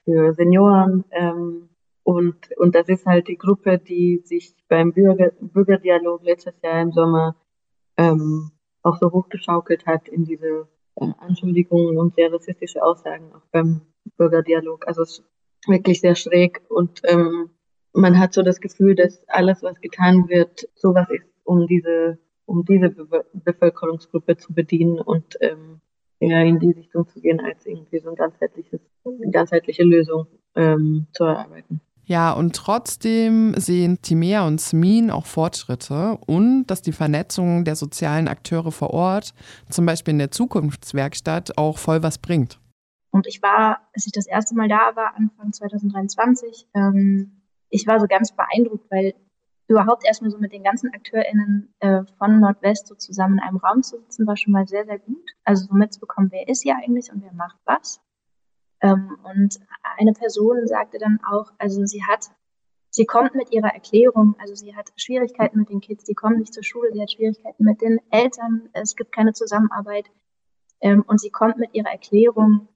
[0.04, 1.04] für Senioren.
[1.10, 1.68] Ähm,
[2.04, 6.92] und, und das ist halt die Gruppe, die sich beim Bürger, Bürgerdialog letztes Jahr im
[6.92, 7.36] Sommer
[7.96, 8.50] ähm,
[8.82, 13.82] auch so hochgeschaukelt hat in diese äh, Anschuldigungen und sehr rassistische Aussagen auch beim
[14.16, 14.86] Bürgerdialog.
[14.88, 15.22] Also es
[15.66, 17.50] wirklich sehr schräg und ähm,
[17.94, 22.64] man hat so das Gefühl, dass alles, was getan wird, sowas ist, um diese, um
[22.64, 25.80] diese Be Bevölkerungsgruppe zu bedienen und ähm,
[26.20, 31.06] eher in die Richtung zu gehen, als irgendwie so ein ganzheitliches, eine ganzheitliche Lösung ähm,
[31.12, 31.80] zu erarbeiten.
[32.04, 38.26] Ja, und trotzdem sehen Timea und Smin auch Fortschritte und dass die Vernetzung der sozialen
[38.26, 39.34] Akteure vor Ort,
[39.70, 42.58] zum Beispiel in der Zukunftswerkstatt, auch voll was bringt.
[43.12, 48.00] Und ich war, als ich das erste Mal da war, Anfang 2023, ähm, ich war
[48.00, 49.14] so ganz beeindruckt, weil
[49.68, 53.82] überhaupt erstmal so mit den ganzen AkteurInnen äh, von Nordwest so zusammen in einem Raum
[53.82, 55.30] zu sitzen, war schon mal sehr, sehr gut.
[55.44, 58.00] Also so mitzubekommen, wer ist hier eigentlich und wer macht was.
[58.80, 59.60] Ähm, und
[59.98, 62.30] eine Person sagte dann auch, also sie hat,
[62.88, 66.54] sie kommt mit ihrer Erklärung, also sie hat Schwierigkeiten mit den Kids, die kommen nicht
[66.54, 70.10] zur Schule, sie hat Schwierigkeiten mit den Eltern, es gibt keine Zusammenarbeit.
[70.80, 72.68] Ähm, und sie kommt mit ihrer Erklärung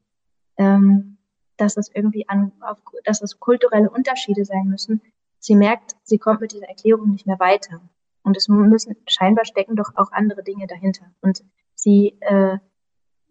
[0.59, 1.19] ähm,
[1.57, 5.01] dass es irgendwie an, auf, dass es kulturelle Unterschiede sein müssen.
[5.39, 7.81] Sie merkt, sie kommt mit dieser Erklärung nicht mehr weiter.
[8.23, 11.07] Und es müssen scheinbar stecken doch auch andere Dinge dahinter.
[11.21, 11.45] Und
[11.75, 12.59] sie, äh,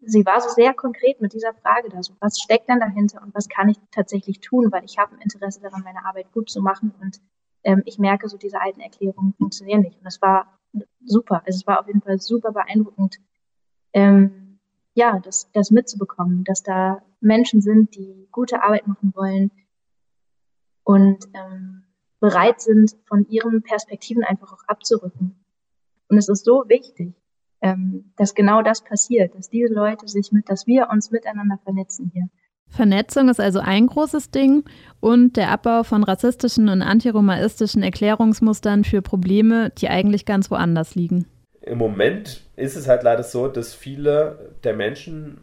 [0.01, 3.35] sie war so sehr konkret mit dieser Frage da, so was steckt denn dahinter und
[3.35, 6.61] was kann ich tatsächlich tun, weil ich habe ein Interesse daran, meine Arbeit gut zu
[6.61, 7.19] machen und
[7.63, 9.99] ähm, ich merke, so diese alten Erklärungen funktionieren nicht.
[9.99, 10.57] Und es war
[11.03, 11.41] super.
[11.45, 13.17] Also es war auf jeden Fall super beeindruckend.
[13.91, 14.44] Ähm,
[14.95, 19.51] ja, das, das mitzubekommen, dass da Menschen sind, die gute Arbeit machen wollen
[20.83, 21.83] und ähm,
[22.19, 25.35] bereit sind, von ihren Perspektiven einfach auch abzurücken.
[26.07, 27.13] Und es ist so wichtig,
[27.61, 32.09] ähm, dass genau das passiert, dass diese Leute sich mit, dass wir uns miteinander vernetzen
[32.13, 32.29] hier.
[32.69, 34.63] Vernetzung ist also ein großes Ding
[35.01, 41.27] und der Abbau von rassistischen und antiromaistischen Erklärungsmustern für Probleme, die eigentlich ganz woanders liegen
[41.65, 45.39] im Moment ist es halt leider so, dass viele der Menschen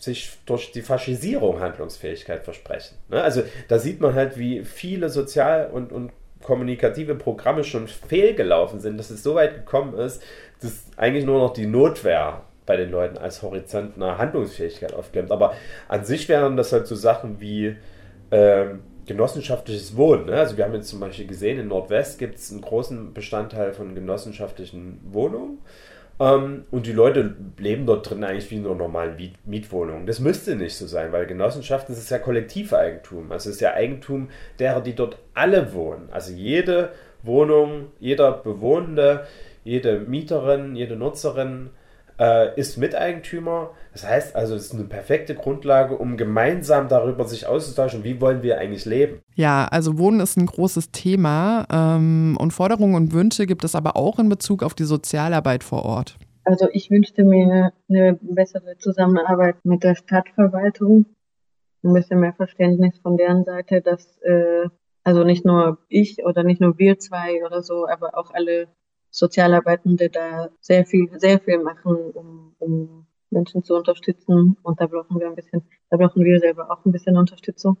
[0.00, 2.96] sich durch die Faschisierung Handlungsfähigkeit versprechen.
[3.08, 3.22] Ne?
[3.22, 6.12] Also da sieht man halt, wie viele sozial- und, und
[6.42, 10.22] kommunikative Programme schon fehlgelaufen sind, dass es so weit gekommen ist,
[10.60, 15.30] dass eigentlich nur noch die Notwehr bei den Leuten als Horizont einer Handlungsfähigkeit aufklemmt.
[15.30, 15.54] Aber
[15.88, 17.76] an sich wären das halt so Sachen wie
[18.30, 20.26] ähm, genossenschaftliches Wohnen.
[20.26, 20.34] Ne?
[20.34, 23.94] Also wir haben jetzt zum Beispiel gesehen, in Nordwest gibt es einen großen Bestandteil von
[23.94, 25.58] genossenschaftlichen Wohnungen.
[26.18, 30.06] Ähm, und die Leute leben dort drin eigentlich wie in einer normalen Mietwohnung.
[30.06, 33.30] Das müsste nicht so sein, weil Genossenschaften ist ja Kollektiveigentum.
[33.32, 34.28] Also es ist ja Eigentum
[34.58, 36.08] derer, die dort alle wohnen.
[36.10, 36.90] Also jede
[37.22, 39.26] Wohnung, jeder Bewohnende,
[39.64, 41.70] jede Mieterin, jede Nutzerin
[42.18, 43.70] äh, ist Miteigentümer.
[43.92, 48.42] Das heißt also, es ist eine perfekte Grundlage, um gemeinsam darüber sich auszutauschen, wie wollen
[48.42, 49.20] wir eigentlich leben.
[49.34, 53.96] Ja, also Wohnen ist ein großes Thema ähm, und Forderungen und Wünsche gibt es aber
[53.96, 56.16] auch in Bezug auf die Sozialarbeit vor Ort.
[56.44, 61.06] Also ich wünschte mir eine bessere Zusammenarbeit mit der Stadtverwaltung,
[61.82, 64.68] ein bisschen mehr Verständnis von deren Seite, dass äh,
[65.02, 68.68] also nicht nur ich oder nicht nur wir zwei oder so, aber auch alle
[69.16, 74.58] Sozialarbeitende da sehr viel, sehr viel machen, um, um Menschen zu unterstützen.
[74.62, 77.78] Und da brauchen wir ein bisschen, da brauchen wir selber auch ein bisschen Unterstützung.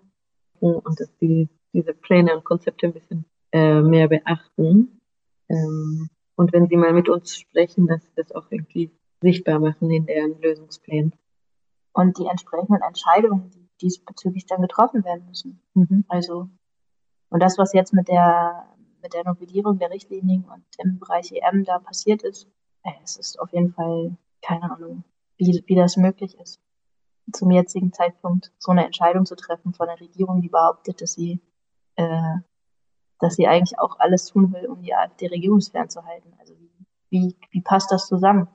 [0.60, 4.98] Und dass die diese Pläne und Konzepte ein bisschen äh, mehr beachten.
[5.50, 9.90] Ähm, und wenn sie mal mit uns sprechen, dass sie das auch irgendwie sichtbar machen
[9.90, 11.12] in deren Lösungsplänen.
[11.92, 15.60] Und die entsprechenden Entscheidungen, die diesbezüglich dann getroffen werden müssen.
[15.74, 16.04] Mhm.
[16.08, 16.48] Also,
[17.28, 18.64] und das, was jetzt mit der
[19.06, 22.48] mit der Novellierung der Richtlinien und im Bereich EM da passiert ist,
[22.82, 25.04] äh, es ist auf jeden Fall keine Ahnung,
[25.36, 26.60] wie, wie das möglich ist,
[27.32, 31.40] zum jetzigen Zeitpunkt so eine Entscheidung zu treffen von der Regierung, die behauptet, dass sie,
[31.94, 32.34] äh,
[33.20, 36.32] dass sie eigentlich auch alles tun will, um die AfD regierungsfern zu halten.
[36.40, 36.54] Also
[37.10, 38.48] wie, wie, passt das zusammen?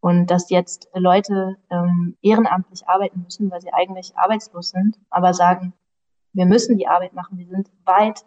[0.00, 5.72] Und dass jetzt Leute ähm, ehrenamtlich arbeiten müssen, weil sie eigentlich arbeitslos sind, aber sagen,
[6.34, 7.38] wir müssen die Arbeit machen.
[7.38, 8.22] Wir sind weit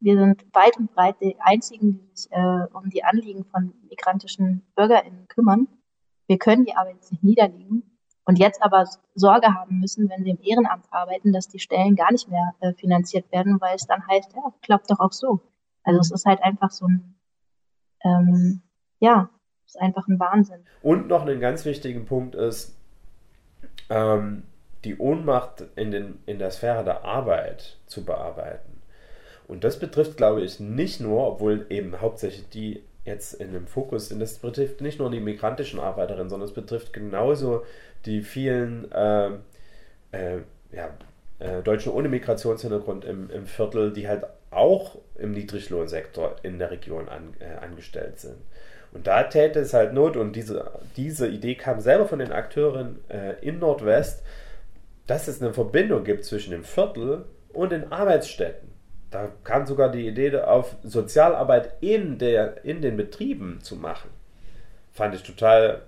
[0.00, 4.62] wir sind weit und breit die Einzigen, die sich äh, um die Anliegen von migrantischen
[4.74, 5.68] BürgerInnen kümmern.
[6.26, 7.82] Wir können die Arbeit nicht niederlegen
[8.24, 8.84] und jetzt aber
[9.14, 12.72] Sorge haben müssen, wenn sie im Ehrenamt arbeiten, dass die Stellen gar nicht mehr äh,
[12.72, 15.40] finanziert werden, weil es dann heißt, ja, klappt doch auch so.
[15.82, 17.14] Also es ist halt einfach so ein,
[18.02, 18.62] ähm,
[19.00, 19.28] ja,
[19.66, 20.64] es ist einfach ein Wahnsinn.
[20.82, 22.74] Und noch einen ganz wichtigen Punkt ist,
[23.90, 24.44] ähm,
[24.84, 28.73] die Ohnmacht in, den, in der Sphäre der Arbeit zu bearbeiten.
[29.46, 34.08] Und das betrifft, glaube ich, nicht nur, obwohl eben hauptsächlich die jetzt in dem Fokus
[34.08, 37.64] sind, das betrifft nicht nur die migrantischen Arbeiterinnen, sondern es betrifft genauso
[38.06, 39.28] die vielen äh,
[40.12, 40.38] äh,
[40.72, 40.90] ja,
[41.38, 47.08] äh, Deutschen ohne Migrationshintergrund im, im Viertel, die halt auch im Niedriglohnsektor in der Region
[47.08, 48.36] an, äh, angestellt sind.
[48.92, 53.00] Und da täte es halt Not, und diese, diese Idee kam selber von den Akteuren
[53.08, 54.22] äh, in Nordwest,
[55.06, 58.73] dass es eine Verbindung gibt zwischen dem Viertel und den Arbeitsstätten.
[59.14, 64.10] Da kam sogar die Idee auf, Sozialarbeit in, der, in den Betrieben zu machen.
[64.92, 65.82] Fand ich total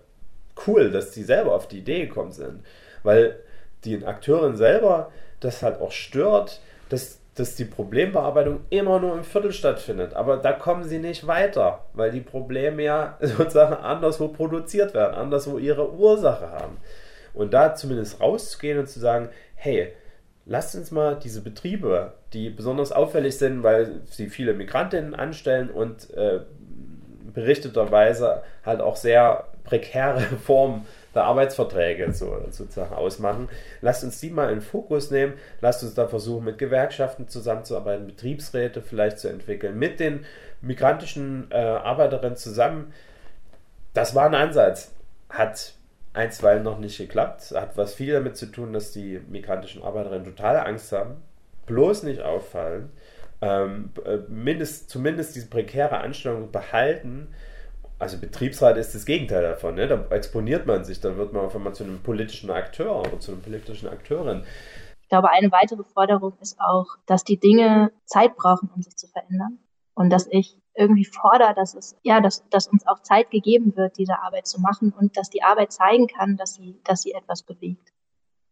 [0.64, 2.64] cool, dass die selber auf die Idee gekommen sind.
[3.03, 3.41] Weil
[3.83, 5.11] die Akteurin selber
[5.41, 10.14] das halt auch stört, dass, dass die Problembearbeitung immer nur im Viertel stattfindet.
[10.14, 15.59] Aber da kommen sie nicht weiter, weil die Probleme ja sozusagen anderswo produziert werden, anderswo
[15.59, 16.77] ihre Ursache haben.
[17.35, 19.93] Und da zumindest rauszugehen und zu sagen, hey,
[20.47, 26.11] lasst uns mal diese Betriebe, die besonders auffällig sind, weil sie viele Migrantinnen anstellen und
[26.14, 26.40] äh,
[27.34, 33.49] berichteterweise halt auch sehr prekäre Formen der Arbeitsverträge so, sozusagen ausmachen.
[33.80, 35.34] Lasst uns die mal in Fokus nehmen.
[35.61, 40.24] Lasst uns da versuchen, mit Gewerkschaften zusammenzuarbeiten, Betriebsräte vielleicht zu entwickeln, mit den
[40.61, 42.92] migrantischen äh, Arbeiterinnen zusammen.
[43.94, 44.92] Das war ein Ansatz.
[45.30, 45.72] Hat
[46.17, 47.53] einstweilen noch nicht geklappt.
[47.55, 51.17] Hat was viel damit zu tun, dass die migrantischen Arbeiterinnen total Angst haben,
[51.67, 52.91] bloß nicht auffallen,
[53.43, 57.29] ähm, äh, mindest, zumindest diese prekäre Anstellung behalten.
[57.99, 59.75] Also Betriebsrat ist das Gegenteil davon.
[59.75, 59.89] Ne?
[59.89, 63.33] Da exponiert man sich, dann wird man auf einmal zu einem politischen Akteur oder zu
[63.33, 64.45] einer politischen Akteurin.
[65.03, 69.07] Ich glaube, eine weitere Forderung ist auch, dass die Dinge Zeit brauchen, um sich zu
[69.07, 69.59] verändern.
[69.95, 73.99] Und dass ich irgendwie fordere, dass es, ja, dass, dass uns auch Zeit gegeben wird,
[73.99, 77.43] diese Arbeit zu machen und dass die Arbeit zeigen kann, dass sie, dass sie etwas
[77.43, 77.93] bewegt.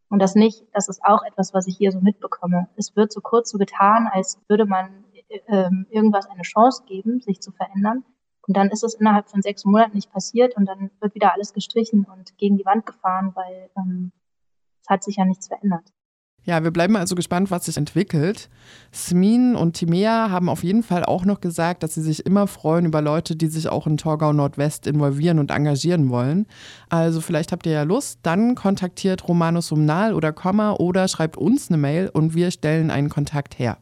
[0.09, 2.69] Und das nicht, das ist auch etwas, was ich hier so mitbekomme.
[2.77, 7.41] Es wird so kurz so getan, als würde man äh, irgendwas eine Chance geben, sich
[7.41, 8.05] zu verändern.
[8.47, 11.53] Und dann ist es innerhalb von sechs Monaten nicht passiert und dann wird wieder alles
[11.53, 14.13] gestrichen und gegen die Wand gefahren, weil ähm,
[14.83, 15.93] es hat sich ja nichts verändert.
[16.47, 18.51] Ja, wir bleiben also gespannt, was sich entwickelt.
[18.93, 22.85] Smin und Timea haben auf jeden Fall auch noch gesagt, dass sie sich immer freuen
[22.85, 26.47] über Leute, die sich auch in Torgau Nordwest involvieren und engagieren wollen.
[26.91, 31.71] Also vielleicht habt ihr ja Lust, dann kontaktiert Romanus Sumnal oder Komma oder schreibt uns
[31.71, 33.79] eine Mail und wir stellen einen Kontakt her.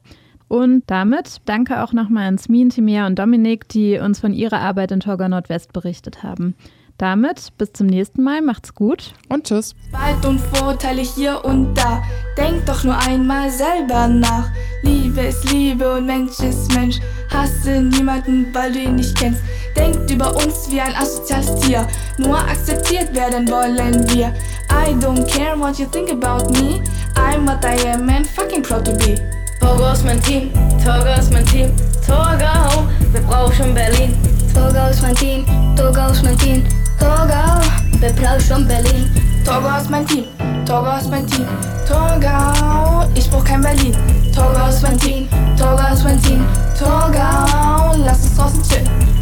[0.46, 4.92] Und damit danke auch nochmal an Smin, Timea und Dominik, die uns von ihrer Arbeit
[4.92, 6.54] in Torgau Nordwest berichtet haben.
[7.02, 9.74] Damit bis zum nächsten Mal, macht's gut und tschüss.
[9.88, 12.00] Spalt und Vorteile hier und da.
[12.38, 14.48] Denk doch nur einmal selber nach.
[14.84, 17.00] Liebe ist Liebe und Mensch ist Mensch.
[17.28, 19.40] Hasse niemanden, weil du ihn nicht kennst.
[19.76, 21.88] Denkt über uns wie ein asoziales Tier.
[22.18, 24.32] Nur akzeptiert werden wollen wir.
[24.70, 26.84] I don't care what you think about me.
[27.16, 29.16] I'm what I am and fucking proud to be.
[29.58, 30.52] Togo ist mein Team,
[30.84, 31.72] Togo ist mein Team,
[32.06, 34.16] Togo, wir brauchen Berlin.
[34.54, 35.44] Togo ist mein Team,
[35.76, 36.64] Togo ist mein Team,
[37.02, 37.60] Togo,
[37.98, 39.10] wir brauchen Berlin.
[39.44, 40.24] Togo ist mein Team,
[40.64, 41.46] Togo ist mein Team,
[41.88, 43.92] Togo, ich brauch kein Berlin.
[44.32, 45.28] Togo ist mein Team,
[45.58, 46.46] Togo ist mein Team,
[46.78, 49.21] Togo, lass uns draußen chillen.